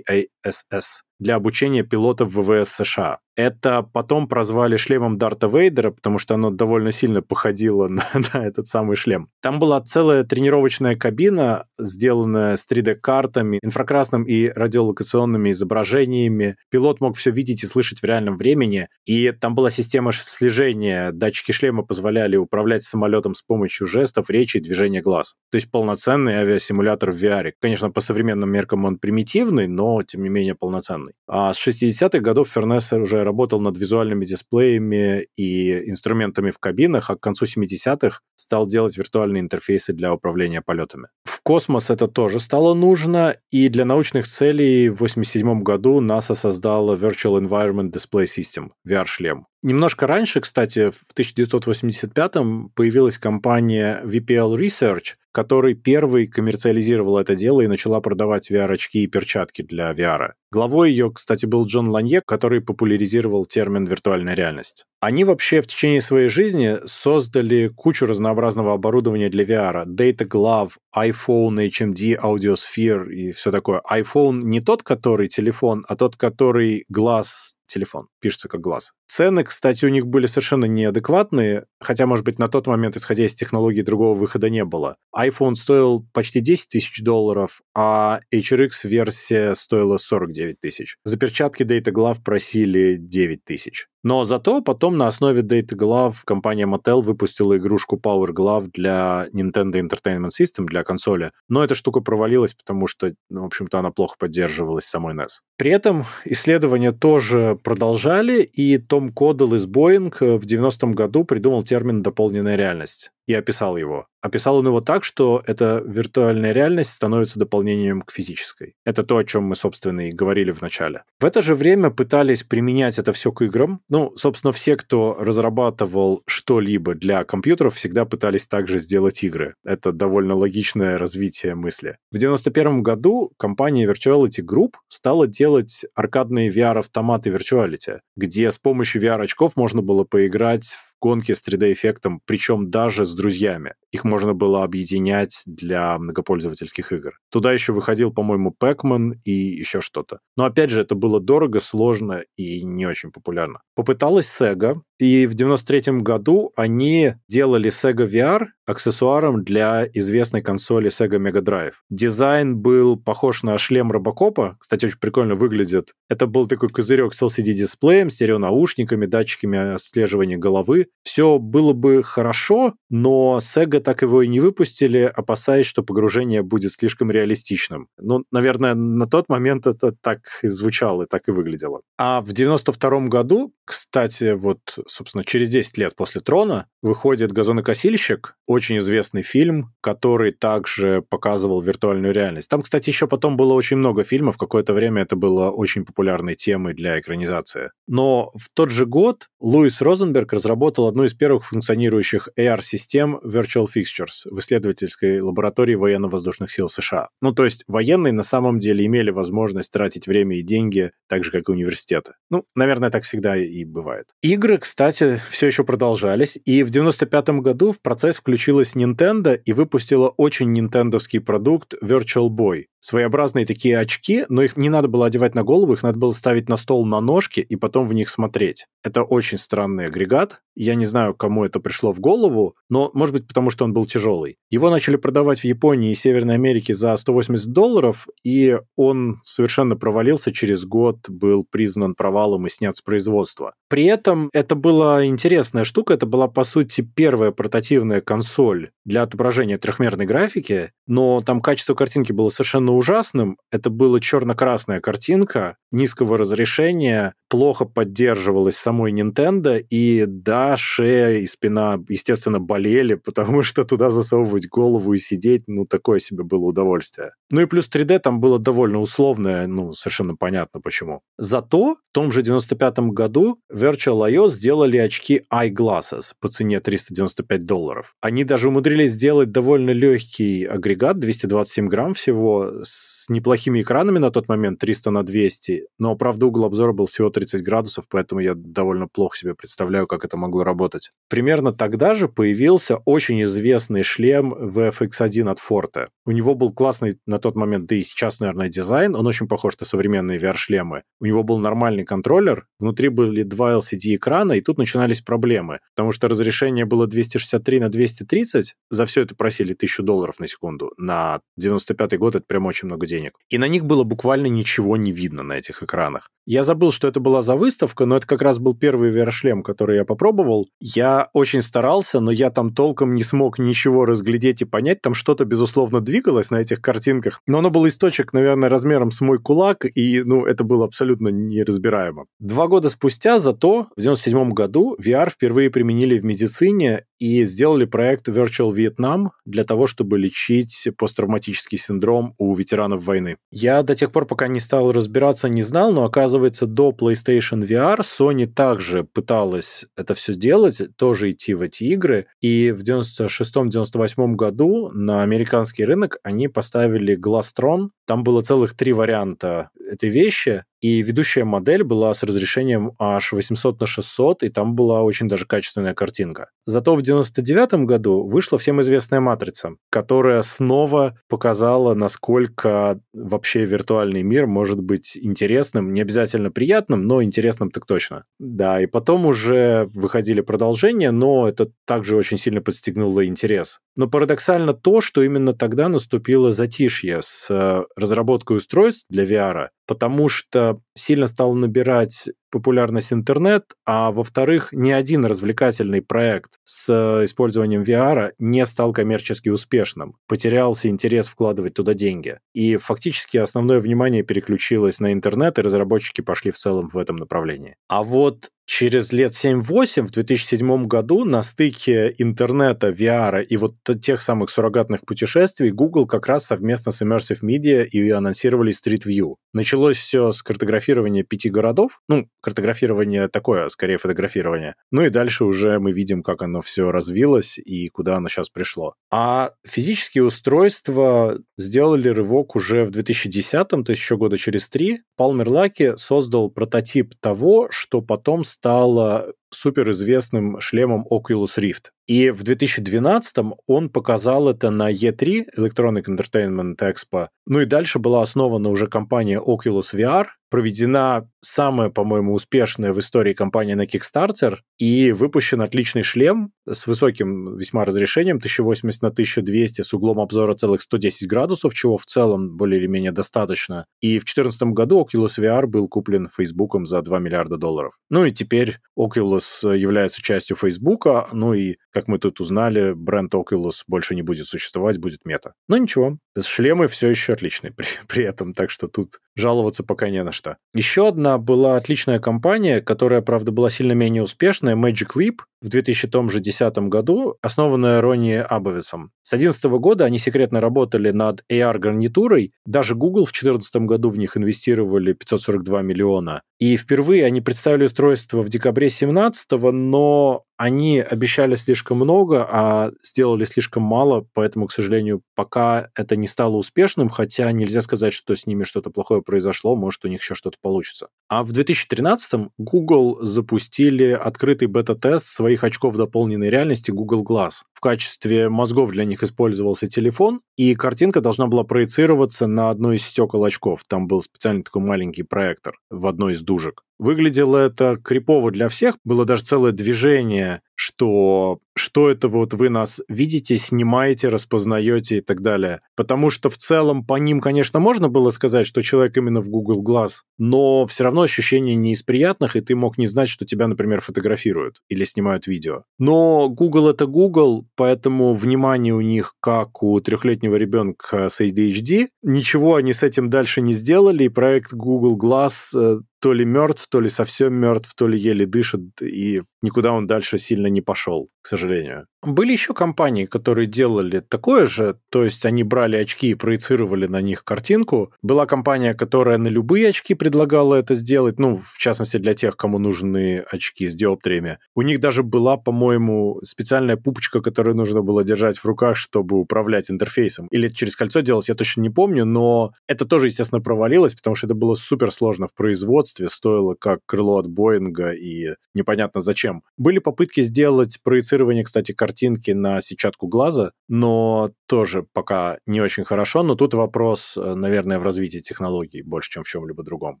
VCASS 0.46 1.02
для 1.20 1.34
обучения 1.36 1.84
пилотов 1.84 2.32
ВВС 2.32 2.70
США. 2.70 3.18
Это 3.36 3.82
потом 3.82 4.26
прозвали 4.26 4.76
шлемом 4.76 5.16
Дарта 5.16 5.46
Вейдера, 5.46 5.92
потому 5.92 6.18
что 6.18 6.34
оно 6.34 6.50
довольно 6.50 6.90
сильно 6.90 7.22
походило 7.22 7.88
на, 7.88 8.04
на 8.34 8.46
этот 8.46 8.66
самый 8.66 8.96
шлем. 8.96 9.28
Там 9.40 9.58
была 9.60 9.80
целая 9.80 10.24
тренировочная 10.24 10.96
кабина, 10.96 11.66
сделанная 11.78 12.56
с 12.56 12.66
3D-картами, 12.70 13.58
инфракрасным 13.62 14.24
и 14.24 14.48
радиолокационными 14.48 15.52
изображениями. 15.52 16.56
Пилот 16.70 17.00
мог 17.00 17.16
все 17.16 17.30
видеть 17.30 17.62
и 17.62 17.66
слышать 17.66 18.00
в 18.00 18.04
реальном 18.04 18.36
времени. 18.36 18.88
И 19.06 19.30
там 19.32 19.54
была 19.54 19.70
система 19.70 20.12
слежения. 20.12 21.12
Датчики 21.12 21.52
шлема 21.52 21.82
позволяли 21.82 22.36
управлять 22.36 22.82
самолетом 22.82 23.34
с 23.34 23.42
помощью 23.42 23.86
жестов, 23.86 24.28
речи 24.28 24.58
и 24.58 24.60
движения 24.60 25.00
глаз. 25.00 25.34
То 25.50 25.56
есть 25.56 25.70
полноценный 25.70 26.34
авиасимулятор 26.34 27.12
в 27.12 27.22
VR. 27.22 27.52
Конечно, 27.60 27.90
по 27.90 28.00
современным 28.00 28.50
меркам 28.50 28.84
он 28.84 28.98
примитивный, 28.98 29.66
но, 29.66 30.02
тем 30.02 30.22
не 30.22 30.29
не 30.30 30.34
менее 30.34 30.54
полноценный. 30.54 31.12
А 31.26 31.52
с 31.52 31.66
60-х 31.66 32.20
годов 32.20 32.48
Фернес 32.48 32.92
уже 32.92 33.24
работал 33.24 33.60
над 33.60 33.76
визуальными 33.76 34.24
дисплеями 34.24 35.26
и 35.36 35.90
инструментами 35.90 36.50
в 36.50 36.58
кабинах, 36.58 37.10
а 37.10 37.16
к 37.16 37.20
концу 37.20 37.44
70-х 37.44 38.20
стал 38.36 38.66
делать 38.66 38.96
виртуальные 38.96 39.40
интерфейсы 39.40 39.92
для 39.92 40.14
управления 40.14 40.62
полетами. 40.62 41.08
В 41.24 41.40
космос 41.42 41.90
это 41.90 42.06
тоже 42.06 42.40
стало 42.40 42.74
нужно, 42.74 43.36
и 43.50 43.68
для 43.68 43.84
научных 43.84 44.26
целей 44.26 44.88
в 44.88 45.00
87 45.00 45.62
году 45.62 46.00
НАСА 46.00 46.34
создала 46.34 46.94
Virtual 46.94 47.40
Environment 47.40 47.90
Display 47.90 48.24
System, 48.24 48.70
VR-шлем. 48.88 49.46
Немножко 49.62 50.06
раньше, 50.06 50.40
кстати, 50.40 50.90
в 50.90 51.02
1985-м 51.14 52.70
появилась 52.70 53.18
компания 53.18 54.02
VPL 54.04 54.56
Research, 54.56 55.16
который 55.32 55.74
первый 55.74 56.26
коммерциализировал 56.26 57.18
это 57.18 57.34
дело 57.34 57.60
и 57.60 57.66
начала 57.66 58.00
продавать 58.00 58.50
VR-очки 58.50 59.02
и 59.02 59.06
перчатки 59.06 59.62
для 59.62 59.92
VR. 59.92 60.30
Главой 60.50 60.90
ее, 60.90 61.12
кстати, 61.12 61.46
был 61.46 61.66
Джон 61.66 61.88
Ланье, 61.88 62.22
который 62.26 62.60
популяризировал 62.60 63.44
термин 63.44 63.84
«виртуальная 63.84 64.34
реальность». 64.34 64.86
Они 64.98 65.24
вообще 65.24 65.60
в 65.60 65.66
течение 65.66 66.00
своей 66.00 66.28
жизни 66.28 66.78
создали 66.86 67.68
кучу 67.68 68.06
разнообразного 68.06 68.72
оборудования 68.72 69.28
для 69.28 69.44
VR. 69.44 69.84
Data 69.86 70.26
Glove, 70.26 70.72
iPhone, 70.96 71.68
HMD, 71.68 72.18
Audiosphere 72.20 73.08
и 73.10 73.32
все 73.32 73.50
такое. 73.50 73.80
iPhone 73.90 74.42
не 74.42 74.60
тот, 74.60 74.82
который 74.82 75.28
телефон, 75.28 75.84
а 75.88 75.96
тот, 75.96 76.16
который 76.16 76.84
глаз 76.88 77.54
телефон. 77.66 78.08
Пишется 78.20 78.48
как 78.48 78.60
глаз. 78.60 78.92
Цены, 79.06 79.44
кстати, 79.44 79.84
у 79.84 79.88
них 79.88 80.06
были 80.06 80.26
совершенно 80.26 80.64
неадекватные, 80.64 81.66
хотя, 81.80 82.06
может 82.06 82.24
быть, 82.24 82.38
на 82.38 82.48
тот 82.48 82.66
момент, 82.66 82.96
исходя 82.96 83.24
из 83.24 83.34
технологий, 83.34 83.82
другого 83.82 84.18
выхода 84.18 84.50
не 84.50 84.64
было. 84.64 84.96
iPhone 85.16 85.54
стоил 85.54 86.06
почти 86.12 86.40
10 86.40 86.68
тысяч 86.68 87.02
долларов, 87.02 87.60
а 87.74 88.20
HRX-версия 88.34 89.54
стоила 89.54 89.98
49 89.98 90.60
тысяч. 90.60 90.96
За 91.04 91.16
перчатки 91.16 91.62
Data 91.62 91.92
Glove 91.92 92.22
просили 92.24 92.96
9 92.98 93.44
тысяч. 93.44 93.86
Но 94.02 94.24
зато 94.24 94.62
потом 94.62 94.96
на 94.96 95.06
основе 95.06 95.42
Data 95.42 95.76
Glove 95.76 96.14
компания 96.24 96.66
Mattel 96.66 97.02
выпустила 97.02 97.56
игрушку 97.56 98.00
Power 98.02 98.28
Glove 98.28 98.70
для 98.72 99.28
Nintendo 99.34 99.74
Entertainment 99.74 100.30
System, 100.40 100.64
для 100.64 100.82
консоли. 100.84 101.32
Но 101.48 101.62
эта 101.62 101.74
штука 101.74 102.00
провалилась, 102.00 102.54
потому 102.54 102.86
что, 102.86 103.12
ну, 103.28 103.42
в 103.42 103.46
общем-то, 103.46 103.78
она 103.78 103.90
плохо 103.90 104.16
поддерживалась 104.18 104.84
самой 104.84 105.14
NES. 105.14 105.40
При 105.56 105.70
этом 105.70 106.04
исследования 106.24 106.92
тоже 106.92 107.58
продолжали, 107.62 108.42
и 108.42 108.78
Том 108.78 109.10
Кодал 109.12 109.54
из 109.54 109.66
Boeing 109.66 110.10
в 110.10 110.46
90-м 110.46 110.92
году 110.92 111.24
придумал 111.24 111.62
термин 111.62 112.02
«дополненная 112.02 112.56
реальность» 112.56 113.10
и 113.30 113.34
описал 113.34 113.76
его. 113.76 114.06
Описал 114.22 114.56
он 114.56 114.66
его 114.66 114.80
так, 114.80 115.04
что 115.04 115.42
эта 115.46 115.82
виртуальная 115.86 116.50
реальность 116.52 116.90
становится 116.92 117.38
дополнением 117.38 118.02
к 118.02 118.10
физической. 118.10 118.74
Это 118.84 119.04
то, 119.04 119.16
о 119.16 119.24
чем 119.24 119.44
мы, 119.44 119.54
собственно, 119.54 120.08
и 120.08 120.12
говорили 120.12 120.50
в 120.50 120.60
начале. 120.60 121.04
В 121.20 121.24
это 121.24 121.40
же 121.40 121.54
время 121.54 121.90
пытались 121.90 122.42
применять 122.42 122.98
это 122.98 123.12
все 123.12 123.30
к 123.30 123.42
играм. 123.42 123.80
Ну, 123.88 124.12
собственно, 124.16 124.52
все, 124.52 124.76
кто 124.76 125.16
разрабатывал 125.18 126.22
что-либо 126.26 126.96
для 126.96 127.22
компьютеров, 127.24 127.76
всегда 127.76 128.04
пытались 128.04 128.48
также 128.48 128.80
сделать 128.80 129.22
игры. 129.22 129.54
Это 129.64 129.92
довольно 129.92 130.34
логичное 130.34 130.98
развитие 130.98 131.54
мысли. 131.54 131.96
В 132.10 132.18
91 132.18 132.82
году 132.82 133.30
компания 133.38 133.86
Virtuality 133.86 134.44
Group 134.44 134.74
стала 134.88 135.28
делать 135.28 135.86
аркадные 135.94 136.50
VR-автоматы 136.50 137.30
Virtuality, 137.30 138.00
где 138.16 138.50
с 138.50 138.58
помощью 138.58 139.00
VR-очков 139.02 139.54
можно 139.54 139.82
было 139.82 140.02
поиграть 140.02 140.64
в 140.66 140.89
гонки 141.00 141.32
с 141.32 141.42
3D-эффектом, 141.46 142.20
причем 142.24 142.70
даже 142.70 143.04
с 143.04 143.14
друзьями. 143.14 143.74
Их 143.92 144.04
можно 144.04 144.34
было 144.34 144.62
объединять 144.62 145.42
для 145.46 145.98
многопользовательских 145.98 146.92
игр. 146.92 147.18
Туда 147.30 147.52
еще 147.52 147.72
выходил, 147.72 148.12
по-моему, 148.12 148.54
Pac-Man 148.58 149.14
и 149.24 149.32
еще 149.32 149.80
что-то. 149.80 150.20
Но 150.36 150.44
опять 150.44 150.70
же, 150.70 150.82
это 150.82 150.94
было 150.94 151.20
дорого, 151.20 151.60
сложно 151.60 152.22
и 152.36 152.62
не 152.62 152.86
очень 152.86 153.10
популярно. 153.10 153.60
Попыталась 153.74 154.28
Sega, 154.28 154.76
и 154.98 155.26
в 155.26 155.34
93 155.34 156.00
году 156.00 156.52
они 156.56 157.14
делали 157.28 157.70
Sega 157.70 158.06
VR 158.06 158.46
аксессуаром 158.66 159.42
для 159.42 159.86
известной 159.94 160.42
консоли 160.42 160.90
Sega 160.90 161.18
Mega 161.18 161.42
Drive. 161.42 161.72
Дизайн 161.88 162.56
был 162.56 162.96
похож 162.96 163.42
на 163.42 163.58
шлем 163.58 163.90
Робокопа, 163.90 164.56
кстати, 164.60 164.86
очень 164.86 164.98
прикольно 164.98 165.34
выглядит. 165.34 165.94
Это 166.08 166.26
был 166.26 166.46
такой 166.46 166.68
козырек 166.68 167.14
с 167.14 167.22
LCD-дисплеем, 167.22 168.10
стереонаушниками, 168.10 169.06
датчиками 169.06 169.74
отслеживания 169.74 170.36
головы. 170.36 170.86
Все 171.02 171.38
было 171.38 171.72
бы 171.72 172.02
хорошо, 172.02 172.74
но 172.90 173.38
Sega 173.40 173.80
так 173.80 174.02
его 174.02 174.22
и 174.22 174.28
не 174.28 174.40
выпустили, 174.40 175.10
опасаясь, 175.14 175.66
что 175.66 175.82
погружение 175.82 176.42
будет 176.42 176.72
слишком 176.72 177.10
реалистичным. 177.10 177.88
Ну, 177.98 178.24
наверное, 178.30 178.74
на 178.74 179.06
тот 179.06 179.28
момент 179.28 179.66
это 179.66 179.92
так 179.92 180.20
и 180.42 180.48
звучало, 180.48 181.04
и 181.04 181.06
так 181.06 181.28
и 181.28 181.30
выглядело. 181.30 181.80
А 181.98 182.20
в 182.20 182.32
92 182.32 183.08
году, 183.08 183.52
кстати, 183.64 184.32
вот, 184.34 184.60
собственно, 184.86 185.24
через 185.24 185.48
10 185.48 185.78
лет 185.78 185.96
после 185.96 186.20
Трона 186.20 186.66
выходит 186.82 187.32
«Газонокосильщик», 187.32 188.36
очень 188.46 188.78
известный 188.78 189.22
фильм, 189.22 189.72
который 189.80 190.32
также 190.32 191.02
показывал 191.08 191.60
виртуальную 191.60 192.12
реальность. 192.12 192.48
Там, 192.48 192.62
кстати, 192.62 192.90
еще 192.90 193.06
потом 193.06 193.36
было 193.36 193.54
очень 193.54 193.76
много 193.76 194.04
фильмов, 194.04 194.36
какое-то 194.36 194.72
время 194.72 195.02
это 195.02 195.16
было 195.16 195.50
очень 195.50 195.84
популярной 195.84 196.34
темой 196.34 196.74
для 196.74 196.98
экранизации. 196.98 197.70
Но 197.86 198.32
в 198.34 198.52
тот 198.52 198.70
же 198.70 198.86
год 198.86 199.28
Луис 199.40 199.80
Розенберг 199.80 200.32
разработал 200.32 200.79
одну 200.86 201.04
из 201.04 201.14
первых 201.14 201.46
функционирующих 201.46 202.28
AR-систем 202.38 203.20
Virtual 203.24 203.66
Fixtures 203.66 204.24
в 204.30 204.38
исследовательской 204.38 205.20
лаборатории 205.20 205.74
военно-воздушных 205.74 206.50
сил 206.50 206.68
США. 206.68 207.08
Ну, 207.20 207.32
то 207.32 207.44
есть 207.44 207.64
военные 207.66 208.12
на 208.12 208.22
самом 208.22 208.58
деле 208.58 208.86
имели 208.86 209.10
возможность 209.10 209.72
тратить 209.72 210.06
время 210.06 210.38
и 210.38 210.42
деньги 210.42 210.92
так 211.08 211.24
же, 211.24 211.30
как 211.30 211.48
и 211.48 211.52
университеты. 211.52 212.12
Ну, 212.30 212.44
наверное, 212.54 212.90
так 212.90 213.04
всегда 213.04 213.36
и 213.36 213.64
бывает. 213.64 214.06
Игры, 214.22 214.58
кстати, 214.58 215.20
все 215.30 215.46
еще 215.46 215.64
продолжались, 215.64 216.38
и 216.44 216.62
в 216.62 216.70
95 216.70 217.28
году 217.40 217.72
в 217.72 217.80
процесс 217.80 218.16
включилась 218.16 218.74
Nintendo 218.76 219.36
и 219.36 219.52
выпустила 219.52 220.08
очень 220.08 220.52
нинтендовский 220.52 221.20
продукт 221.20 221.74
Virtual 221.82 222.28
Boy. 222.28 222.64
Своеобразные 222.80 223.44
такие 223.44 223.78
очки, 223.78 224.24
но 224.28 224.42
их 224.42 224.56
не 224.56 224.70
надо 224.70 224.88
было 224.88 225.06
одевать 225.06 225.34
на 225.34 225.44
голову, 225.44 225.74
их 225.74 225.82
надо 225.82 225.98
было 225.98 226.12
ставить 226.12 226.48
на 226.48 226.56
стол 226.56 226.86
на 226.86 227.00
ножки 227.00 227.40
и 227.40 227.56
потом 227.56 227.86
в 227.86 227.92
них 227.92 228.08
смотреть. 228.08 228.66
Это 228.82 229.02
очень 229.02 229.36
странный 229.36 229.86
агрегат. 229.86 230.40
Я 230.54 230.69
не 230.74 230.84
знаю, 230.84 231.14
кому 231.14 231.44
это 231.44 231.60
пришло 231.60 231.92
в 231.92 232.00
голову, 232.00 232.56
но, 232.68 232.90
может 232.94 233.14
быть, 233.14 233.26
потому 233.26 233.50
что 233.50 233.64
он 233.64 233.72
был 233.72 233.84
тяжелый. 233.86 234.36
Его 234.50 234.70
начали 234.70 234.96
продавать 234.96 235.40
в 235.40 235.44
Японии 235.44 235.92
и 235.92 235.94
Северной 235.94 236.34
Америке 236.34 236.74
за 236.74 236.96
180 236.96 237.52
долларов, 237.52 238.06
и 238.24 238.58
он 238.76 239.20
совершенно 239.24 239.76
провалился 239.76 240.32
через 240.32 240.64
год, 240.64 241.08
был 241.08 241.44
признан 241.48 241.94
провалом 241.94 242.46
и 242.46 242.50
снят 242.50 242.76
с 242.76 242.82
производства. 242.82 243.54
При 243.68 243.84
этом 243.84 244.30
это 244.32 244.54
была 244.54 245.06
интересная 245.06 245.64
штука, 245.64 245.94
это 245.94 246.06
была, 246.06 246.28
по 246.28 246.44
сути, 246.44 246.80
первая 246.80 247.30
портативная 247.30 248.00
консоль 248.00 248.70
для 248.90 249.02
отображения 249.02 249.56
трехмерной 249.56 250.04
графики, 250.04 250.72
но 250.86 251.20
там 251.20 251.40
качество 251.40 251.74
картинки 251.74 252.12
было 252.12 252.28
совершенно 252.28 252.72
ужасным. 252.72 253.38
Это 253.50 253.70
была 253.70 254.00
черно-красная 254.00 254.80
картинка 254.80 255.56
низкого 255.70 256.18
разрешения, 256.18 257.14
плохо 257.28 257.64
поддерживалась 257.64 258.56
самой 258.56 258.92
Nintendo, 258.92 259.58
и 259.70 260.04
да, 260.06 260.56
шея 260.56 261.18
и 261.18 261.26
спина, 261.26 261.78
естественно, 261.88 262.40
болели, 262.40 262.94
потому 263.04 263.42
что 263.42 263.64
туда 263.64 263.90
засовывать 263.90 264.48
голову 264.48 264.92
и 264.94 264.98
сидеть, 264.98 265.44
ну, 265.46 265.64
такое 265.64 266.00
себе 266.00 266.24
было 266.24 266.46
удовольствие. 266.46 267.12
Ну 267.30 267.40
и 267.40 267.46
плюс 267.46 267.68
3D 267.72 268.00
там 268.00 268.20
было 268.20 268.38
довольно 268.38 268.80
условное, 268.80 269.46
ну, 269.46 269.72
совершенно 269.72 270.16
понятно 270.16 270.60
почему. 270.60 271.02
Зато 271.16 271.74
в 271.74 271.92
том 271.92 272.10
же 272.10 272.22
95 272.22 272.78
году 272.90 273.38
Virtual.io 273.52 274.28
сделали 274.28 274.78
очки 274.78 275.22
eyeglasses 275.32 276.12
по 276.20 276.28
цене 276.28 276.58
395 276.58 277.44
долларов. 277.44 277.94
Они 278.00 278.24
даже 278.24 278.48
умудрились 278.48 278.79
сделать 278.86 279.32
довольно 279.32 279.70
легкий 279.70 280.44
агрегат, 280.44 280.98
227 280.98 281.68
грамм 281.68 281.94
всего, 281.94 282.62
с 282.62 283.08
неплохими 283.08 283.62
экранами 283.62 283.98
на 283.98 284.10
тот 284.10 284.28
момент, 284.28 284.58
300 284.58 284.90
на 284.90 285.02
200, 285.02 285.66
но, 285.78 285.94
правда, 285.96 286.26
угол 286.26 286.44
обзора 286.44 286.72
был 286.72 286.86
всего 286.86 287.10
30 287.10 287.42
градусов, 287.42 287.86
поэтому 287.88 288.20
я 288.20 288.34
довольно 288.34 288.88
плохо 288.88 289.16
себе 289.16 289.34
представляю, 289.34 289.86
как 289.86 290.04
это 290.04 290.16
могло 290.16 290.44
работать. 290.44 290.90
Примерно 291.08 291.52
тогда 291.52 291.94
же 291.94 292.08
появился 292.08 292.76
очень 292.84 293.22
известный 293.24 293.82
шлем 293.82 294.32
VFX1 294.34 295.30
от 295.30 295.38
Forte. 295.38 295.88
У 296.06 296.12
него 296.12 296.34
был 296.34 296.52
классный 296.52 296.98
на 297.06 297.18
тот 297.18 297.36
момент, 297.36 297.66
да 297.66 297.76
и 297.76 297.82
сейчас, 297.82 298.20
наверное, 298.20 298.48
дизайн, 298.48 298.94
он 298.94 299.06
очень 299.06 299.28
похож 299.28 299.58
на 299.58 299.66
современные 299.66 300.18
VR-шлемы. 300.18 300.82
У 301.00 301.06
него 301.06 301.22
был 301.22 301.38
нормальный 301.38 301.84
контроллер, 301.84 302.46
внутри 302.58 302.88
были 302.88 303.22
два 303.22 303.54
LCD-экрана, 303.58 304.32
и 304.32 304.40
тут 304.40 304.58
начинались 304.58 305.00
проблемы, 305.00 305.60
потому 305.74 305.92
что 305.92 306.08
разрешение 306.08 306.64
было 306.64 306.86
263 306.86 307.60
на 307.60 307.68
230, 307.68 308.54
за 308.70 308.86
все 308.86 309.02
это 309.02 309.14
просили 309.14 309.52
1000 309.52 309.82
долларов 309.82 310.18
на 310.18 310.26
секунду, 310.26 310.72
на 310.76 311.20
95 311.36 311.98
год 311.98 312.16
это 312.16 312.24
прям 312.26 312.46
очень 312.46 312.66
много 312.66 312.86
денег. 312.86 313.12
И 313.28 313.38
на 313.38 313.48
них 313.48 313.64
было 313.64 313.84
буквально 313.84 314.26
ничего 314.26 314.76
не 314.76 314.92
видно 314.92 315.22
на 315.22 315.34
этих 315.34 315.62
экранах. 315.62 316.10
Я 316.26 316.44
забыл, 316.44 316.70
что 316.70 316.86
это 316.86 317.00
была 317.00 317.22
за 317.22 317.34
выставка, 317.34 317.86
но 317.86 317.96
это 317.96 318.06
как 318.06 318.22
раз 318.22 318.38
был 318.38 318.54
первый 318.54 318.92
VR-шлем, 318.92 319.42
который 319.42 319.76
я 319.76 319.84
попробовал. 319.84 320.48
Я 320.60 321.08
очень 321.12 321.42
старался, 321.42 321.98
но 322.00 322.10
я 322.10 322.30
там 322.30 322.54
толком 322.54 322.94
не 322.94 323.02
смог 323.02 323.38
ничего 323.38 323.84
разглядеть 323.84 324.42
и 324.42 324.44
понять. 324.44 324.80
Там 324.80 324.94
что-то, 324.94 325.24
безусловно, 325.24 325.80
двигалось 325.80 326.30
на 326.30 326.36
этих 326.36 326.60
картинках, 326.60 327.20
но 327.26 327.38
оно 327.38 327.50
было 327.50 327.66
из 327.66 327.78
точек, 327.78 328.12
наверное, 328.12 328.48
размером 328.48 328.90
с 328.90 329.00
мой 329.00 329.18
кулак, 329.18 329.66
и, 329.74 330.02
ну, 330.04 330.24
это 330.24 330.44
было 330.44 330.64
абсолютно 330.64 331.08
неразбираемо. 331.08 332.04
Два 332.20 332.46
года 332.46 332.68
спустя, 332.68 333.18
зато, 333.18 333.66
в 333.76 333.80
97 333.80 334.30
году, 334.30 334.76
VR 334.80 335.10
впервые 335.10 335.50
применили 335.50 335.98
в 335.98 336.04
медицине 336.04 336.84
и 337.00 337.24
сделали 337.24 337.64
проект 337.64 338.08
Virtual 338.08 338.52
Vietnam 338.60 339.10
для 339.24 339.44
того, 339.44 339.66
чтобы 339.66 339.98
лечить 339.98 340.68
посттравматический 340.76 341.58
синдром 341.58 342.14
у 342.18 342.34
ветеранов 342.34 342.84
войны. 342.84 343.16
Я 343.30 343.62
до 343.62 343.74
тех 343.74 343.92
пор, 343.92 344.06
пока 344.06 344.28
не 344.28 344.40
стал 344.40 344.72
разбираться, 344.72 345.28
не 345.28 345.42
знал, 345.42 345.72
но 345.72 345.84
оказывается, 345.84 346.46
до 346.46 346.70
PlayStation 346.70 347.40
VR 347.40 347.80
Sony 347.80 348.26
также 348.26 348.84
пыталась 348.84 349.66
это 349.76 349.94
все 349.94 350.14
делать, 350.14 350.60
тоже 350.76 351.10
идти 351.10 351.34
в 351.34 351.42
эти 351.42 351.64
игры, 351.64 352.06
и 352.20 352.50
в 352.50 352.62
96-98 352.62 354.14
году 354.14 354.70
на 354.70 355.02
американский 355.02 355.64
рынок 355.64 355.98
они 356.02 356.28
поставили 356.28 356.98
Glastron, 356.98 357.70
там 357.86 358.04
было 358.04 358.22
целых 358.22 358.54
три 358.54 358.72
варианта 358.72 359.50
этой 359.58 359.88
вещи, 359.88 360.44
и 360.60 360.82
ведущая 360.82 361.24
модель 361.24 361.64
была 361.64 361.92
с 361.94 362.02
разрешением 362.02 362.72
аж 362.78 363.12
800 363.12 363.60
на 363.60 363.66
600, 363.66 364.22
и 364.22 364.28
там 364.28 364.54
была 364.54 364.82
очень 364.82 365.08
даже 365.08 365.24
качественная 365.24 365.74
картинка. 365.74 366.28
Зато 366.44 366.74
в 366.74 366.82
99 366.82 367.66
году 367.66 368.06
вышла 368.06 368.38
всем 368.38 368.60
известная 368.60 369.00
«Матрица», 369.00 369.50
которая 369.70 370.22
снова 370.22 370.98
показала, 371.08 371.74
насколько 371.74 372.80
вообще 372.92 373.44
виртуальный 373.44 374.02
мир 374.02 374.26
может 374.26 374.60
быть 374.60 374.96
интересным, 374.96 375.72
не 375.72 375.80
обязательно 375.80 376.30
приятным, 376.30 376.86
но 376.86 377.02
интересным 377.02 377.50
так 377.50 377.66
точно. 377.66 378.04
Да, 378.18 378.60
и 378.60 378.66
потом 378.66 379.06
уже 379.06 379.70
выходили 379.72 380.20
продолжения, 380.20 380.90
но 380.90 381.28
это 381.28 381.50
также 381.66 381.96
очень 381.96 382.18
сильно 382.18 382.40
подстегнуло 382.40 383.06
интерес. 383.06 383.60
Но 383.76 383.88
парадоксально 383.88 384.52
то, 384.52 384.80
что 384.80 385.02
именно 385.02 385.32
тогда 385.32 385.68
наступило 385.68 386.32
затишье 386.32 387.00
с 387.02 387.28
э, 387.30 387.64
разработкой 387.76 388.36
устройств 388.36 388.84
для 388.90 389.04
VR, 389.04 389.48
потому 389.66 390.08
что 390.08 390.49
сильно 390.74 391.06
стал 391.06 391.34
набирать 391.34 392.08
популярность 392.30 392.92
интернет, 392.92 393.44
а 393.66 393.90
во-вторых, 393.90 394.48
ни 394.52 394.70
один 394.70 395.04
развлекательный 395.04 395.82
проект 395.82 396.32
с 396.44 396.68
э, 396.68 397.04
использованием 397.04 397.62
VR 397.62 398.12
не 398.18 398.44
стал 398.46 398.72
коммерчески 398.72 399.28
успешным. 399.28 399.96
Потерялся 400.06 400.68
интерес 400.68 401.08
вкладывать 401.08 401.54
туда 401.54 401.74
деньги. 401.74 402.18
И 402.34 402.56
фактически 402.56 403.16
основное 403.18 403.60
внимание 403.60 404.02
переключилось 404.02 404.80
на 404.80 404.92
интернет, 404.92 405.38
и 405.38 405.42
разработчики 405.42 406.00
пошли 406.00 406.30
в 406.30 406.36
целом 406.36 406.68
в 406.68 406.78
этом 406.78 406.96
направлении. 406.96 407.56
А 407.68 407.82
вот 407.82 408.30
через 408.50 408.90
лет 408.90 409.12
7-8, 409.12 409.86
в 409.86 409.92
2007 409.92 410.66
году, 410.66 411.04
на 411.04 411.22
стыке 411.22 411.94
интернета, 411.98 412.70
VR 412.70 413.22
и 413.22 413.36
вот 413.36 413.54
тех 413.80 414.00
самых 414.00 414.28
суррогатных 414.28 414.80
путешествий, 414.84 415.50
Google 415.50 415.86
как 415.86 416.08
раз 416.08 416.26
совместно 416.26 416.72
с 416.72 416.82
Immersive 416.82 417.20
Media 417.22 417.64
и 417.64 417.88
анонсировали 417.90 418.52
Street 418.52 418.82
View. 418.84 419.14
Началось 419.32 419.76
все 419.76 420.10
с 420.10 420.20
картографирования 420.24 421.04
пяти 421.04 421.30
городов, 421.30 421.80
ну, 421.88 422.08
картографирование 422.20 423.08
такое, 423.08 423.48
скорее 423.48 423.78
фотографирование. 423.78 424.54
Ну 424.70 424.84
и 424.84 424.90
дальше 424.90 425.24
уже 425.24 425.58
мы 425.58 425.72
видим, 425.72 426.02
как 426.02 426.22
оно 426.22 426.40
все 426.40 426.70
развилось 426.70 427.38
и 427.38 427.68
куда 427.68 427.96
оно 427.96 428.08
сейчас 428.08 428.28
пришло. 428.28 428.74
А 428.90 429.32
физические 429.46 430.04
устройства 430.04 431.18
сделали 431.38 431.88
рывок 431.88 432.36
уже 432.36 432.64
в 432.64 432.70
2010-м, 432.70 433.64
то 433.64 433.70
есть 433.70 433.82
еще 433.82 433.96
года 433.96 434.18
через 434.18 434.48
три. 434.48 434.80
Палмер 434.96 435.28
Лаки 435.28 435.76
создал 435.76 436.30
прототип 436.30 436.94
того, 437.00 437.48
что 437.50 437.80
потом 437.80 438.24
стало 438.24 439.12
суперизвестным 439.30 440.40
шлемом 440.40 440.86
Oculus 440.90 441.38
Rift. 441.38 441.70
И 441.86 442.10
в 442.10 442.22
2012 442.22 443.16
он 443.46 443.68
показал 443.68 444.28
это 444.28 444.50
на 444.50 444.72
E3, 444.72 445.26
Electronic 445.36 445.86
Entertainment 445.86 446.56
Expo. 446.58 447.08
Ну 447.26 447.40
и 447.40 447.46
дальше 447.46 447.78
была 447.78 448.02
основана 448.02 448.48
уже 448.48 448.68
компания 448.68 449.20
Oculus 449.20 449.74
VR, 449.74 450.06
проведена 450.30 451.08
самая, 451.20 451.70
по-моему, 451.70 452.14
успешная 452.14 452.72
в 452.72 452.78
истории 452.78 453.12
компания 453.12 453.56
на 453.56 453.66
Kickstarter, 453.66 454.36
и 454.58 454.92
выпущен 454.92 455.42
отличный 455.42 455.82
шлем 455.82 456.32
с 456.48 456.66
высоким 456.66 457.36
весьма 457.36 457.64
разрешением, 457.64 458.16
1080 458.16 458.82
на 458.82 458.88
1200, 458.88 459.62
с 459.62 459.74
углом 459.74 460.00
обзора 460.00 460.34
целых 460.34 460.62
110 460.62 461.08
градусов, 461.08 461.54
чего 461.54 461.76
в 461.76 461.86
целом 461.86 462.36
более 462.36 462.60
или 462.60 462.68
менее 462.68 462.92
достаточно. 462.92 463.66
И 463.80 463.98
в 463.98 464.04
2014 464.04 464.42
году 464.54 464.80
Oculus 464.84 465.18
VR 465.18 465.46
был 465.46 465.68
куплен 465.68 466.08
Фейсбуком 466.16 466.66
за 466.66 466.80
2 466.80 466.98
миллиарда 467.00 467.36
долларов. 467.36 467.74
Ну 467.90 468.04
и 468.04 468.12
теперь 468.12 468.58
Oculus 468.78 469.19
является 469.42 470.02
частью 470.02 470.36
Фейсбука, 470.36 471.08
ну 471.12 471.34
и, 471.34 471.56
как 471.70 471.88
мы 471.88 471.98
тут 471.98 472.20
узнали, 472.20 472.72
бренд 472.72 473.14
Oculus 473.14 473.62
больше 473.66 473.94
не 473.94 474.02
будет 474.02 474.26
существовать, 474.26 474.78
будет 474.78 475.04
мета. 475.04 475.34
Но 475.48 475.56
ничего, 475.56 475.98
шлемы 476.20 476.66
все 476.68 476.88
еще 476.88 477.12
отличные 477.12 477.52
при, 477.56 477.66
при 477.86 478.04
этом, 478.04 478.32
так 478.32 478.50
что 478.50 478.68
тут 478.68 479.00
жаловаться 479.20 479.62
пока 479.62 479.88
не 479.88 480.02
на 480.02 480.10
что. 480.10 480.36
Еще 480.54 480.88
одна 480.88 481.18
была 481.18 481.56
отличная 481.56 482.00
компания, 482.00 482.60
которая, 482.60 483.02
правда, 483.02 483.30
была 483.30 483.50
сильно 483.50 483.72
менее 483.72 484.02
успешная, 484.02 484.56
Magic 484.56 484.96
Leap, 484.96 485.20
в 485.42 485.48
2010 485.48 486.58
году, 486.68 487.16
основанная 487.22 487.80
Ронни 487.80 488.12
Абовисом. 488.12 488.90
С 489.02 489.10
2011 489.10 489.44
года 489.60 489.84
они 489.84 489.98
секретно 489.98 490.40
работали 490.40 490.90
над 490.90 491.24
AR-гарнитурой, 491.30 492.32
даже 492.44 492.74
Google 492.74 493.04
в 493.04 493.12
2014 493.12 493.56
году 493.62 493.90
в 493.90 493.98
них 493.98 494.16
инвестировали 494.16 494.92
542 494.92 495.62
миллиона. 495.62 496.22
И 496.38 496.56
впервые 496.56 497.04
они 497.04 497.20
представили 497.20 497.64
устройство 497.64 498.22
в 498.22 498.28
декабре 498.28 498.68
2017, 498.68 499.30
но 499.52 500.24
они 500.40 500.80
обещали 500.80 501.36
слишком 501.36 501.76
много, 501.76 502.26
а 502.26 502.70
сделали 502.82 503.26
слишком 503.26 503.62
мало, 503.62 504.06
поэтому, 504.14 504.46
к 504.46 504.52
сожалению, 504.52 505.02
пока 505.14 505.68
это 505.74 505.96
не 505.96 506.08
стало 506.08 506.36
успешным, 506.36 506.88
хотя 506.88 507.30
нельзя 507.30 507.60
сказать, 507.60 507.92
что 507.92 508.16
с 508.16 508.26
ними 508.26 508.44
что-то 508.44 508.70
плохое 508.70 509.02
произошло, 509.02 509.54
может, 509.54 509.84
у 509.84 509.88
них 509.88 510.00
еще 510.00 510.14
что-то 510.14 510.38
получится. 510.40 510.88
А 511.08 511.24
в 511.24 511.32
2013 511.32 512.30
Google 512.38 513.00
запустили 513.02 513.92
открытый 513.92 514.48
бета-тест 514.48 515.08
своих 515.08 515.44
очков 515.44 515.76
дополненной 515.76 516.30
реальности 516.30 516.70
Google 516.70 517.04
Glass. 517.04 517.42
В 517.52 517.60
качестве 517.60 518.30
мозгов 518.30 518.70
для 518.70 518.86
них 518.86 519.02
использовался 519.02 519.66
телефон, 519.66 520.22
и 520.38 520.54
картинка 520.54 521.02
должна 521.02 521.26
была 521.26 521.44
проецироваться 521.44 522.26
на 522.26 522.48
одно 522.48 522.72
из 522.72 522.82
стекол 522.82 523.24
очков. 523.24 523.64
Там 523.68 523.86
был 523.86 524.00
специальный 524.00 524.42
такой 524.42 524.62
маленький 524.62 525.02
проектор 525.02 525.58
в 525.68 525.86
одной 525.86 526.14
из 526.14 526.22
дужек. 526.22 526.64
Выглядело 526.80 527.36
это 527.36 527.76
крипово 527.76 528.30
для 528.30 528.48
всех. 528.48 528.76
Было 528.84 529.04
даже 529.04 529.22
целое 529.24 529.52
движение, 529.52 530.40
что 530.54 531.40
что 531.54 531.90
это 531.90 532.08
вот 532.08 532.32
вы 532.32 532.48
нас 532.48 532.80
видите, 532.88 533.36
снимаете, 533.36 534.08
распознаете 534.08 534.98
и 534.98 535.00
так 535.02 535.20
далее. 535.20 535.60
Потому 535.76 536.08
что 536.08 536.30
в 536.30 536.38
целом 536.38 536.86
по 536.86 536.94
ним, 536.94 537.20
конечно, 537.20 537.60
можно 537.60 537.90
было 537.90 538.10
сказать, 538.10 538.46
что 538.46 538.62
человек 538.62 538.96
именно 538.96 539.20
в 539.20 539.28
Google 539.28 539.62
Glass, 539.62 539.98
но 540.16 540.64
все 540.64 540.84
равно 540.84 541.02
ощущение 541.02 541.54
не 541.54 541.72
из 541.72 541.82
приятных, 541.82 542.34
и 542.34 542.40
ты 542.40 542.56
мог 542.56 542.78
не 542.78 542.86
знать, 542.86 543.10
что 543.10 543.26
тебя, 543.26 543.46
например, 543.46 543.82
фотографируют 543.82 544.62
или 544.68 544.84
снимают 544.84 545.26
видео. 545.26 545.64
Но 545.78 546.30
Google 546.30 546.70
это 546.70 546.86
Google, 546.86 547.46
поэтому 547.56 548.14
внимание 548.14 548.72
у 548.72 548.80
них 548.80 549.16
как 549.20 549.62
у 549.62 549.78
трехлетнего 549.80 550.36
ребенка 550.36 551.10
с 551.10 551.20
ADHD. 551.20 551.88
Ничего 552.02 552.54
они 552.54 552.72
с 552.72 552.82
этим 552.82 553.10
дальше 553.10 553.42
не 553.42 553.52
сделали, 553.52 554.04
и 554.04 554.08
проект 554.08 554.54
Google 554.54 554.96
Glass 554.96 555.54
э, 555.54 555.80
то 556.00 556.12
ли 556.12 556.24
мертв, 556.24 556.68
то 556.68 556.80
ли 556.80 556.88
совсем 556.90 557.34
мертв, 557.34 557.74
то 557.74 557.86
ли 557.88 557.98
еле 557.98 558.26
дышит, 558.26 558.82
и 558.82 559.22
никуда 559.42 559.72
он 559.72 559.86
дальше 559.86 560.18
сильно 560.18 560.46
не 560.46 560.60
пошел, 560.60 561.10
к 561.22 561.26
сожалению. 561.26 561.86
Были 562.02 562.32
еще 562.32 562.54
компании, 562.54 563.04
которые 563.04 563.46
делали 563.46 564.00
такое 564.00 564.46
же, 564.46 564.78
то 564.88 565.04
есть 565.04 565.26
они 565.26 565.42
брали 565.42 565.76
очки 565.76 566.10
и 566.10 566.14
проецировали 566.14 566.86
на 566.86 567.02
них 567.02 567.24
картинку. 567.24 567.92
Была 568.00 568.24
компания, 568.24 568.72
которая 568.72 569.18
на 569.18 569.28
любые 569.28 569.68
очки 569.68 569.92
предлагала 569.94 570.54
это 570.54 570.74
сделать, 570.74 571.18
ну, 571.18 571.36
в 571.36 571.58
частности, 571.58 571.98
для 571.98 572.14
тех, 572.14 572.38
кому 572.38 572.58
нужны 572.58 573.22
очки 573.30 573.68
с 573.68 573.74
диоптриями. 573.74 574.38
У 574.54 574.62
них 574.62 574.80
даже 574.80 575.02
была, 575.02 575.36
по-моему, 575.36 576.20
специальная 576.22 576.78
пупочка, 576.78 577.20
которую 577.20 577.54
нужно 577.54 577.82
было 577.82 578.02
держать 578.02 578.38
в 578.38 578.44
руках, 578.46 578.78
чтобы 578.78 579.18
управлять 579.18 579.70
интерфейсом. 579.70 580.26
Или 580.30 580.48
через 580.48 580.76
кольцо 580.76 581.00
делалось, 581.00 581.28
я 581.28 581.34
точно 581.34 581.60
не 581.60 581.70
помню, 581.70 582.06
но 582.06 582.52
это 582.66 582.86
тоже, 582.86 583.08
естественно, 583.08 583.42
провалилось, 583.42 583.94
потому 583.94 584.16
что 584.16 584.26
это 584.26 584.34
было 584.34 584.54
супер 584.54 584.90
сложно 584.90 585.26
в 585.26 585.34
производстве, 585.34 586.08
стоило 586.08 586.54
как 586.54 586.80
крыло 586.86 587.18
от 587.18 587.28
Боинга 587.28 587.90
и 587.90 588.36
непонятно 588.54 589.02
зачем. 589.02 589.29
Были 589.56 589.78
попытки 589.78 590.22
сделать 590.22 590.78
проецирование, 590.82 591.44
кстати, 591.44 591.72
картинки 591.72 592.00
картинки 592.00 592.30
на 592.30 592.60
сетчатку 592.60 593.08
глаза, 593.08 593.52
но 593.68 594.30
тоже 594.46 594.84
пока 594.92 595.38
не 595.46 595.60
очень 595.60 595.84
хорошо. 595.84 596.22
Но 596.22 596.34
тут 596.34 596.54
вопрос, 596.54 597.16
э, 597.16 597.34
наверное, 597.34 597.78
в 597.78 597.82
развитии 597.82 598.18
технологий 598.20 598.82
больше, 598.82 599.10
чем 599.10 599.22
в 599.22 599.28
чем-либо 599.28 599.62
другом. 599.62 600.00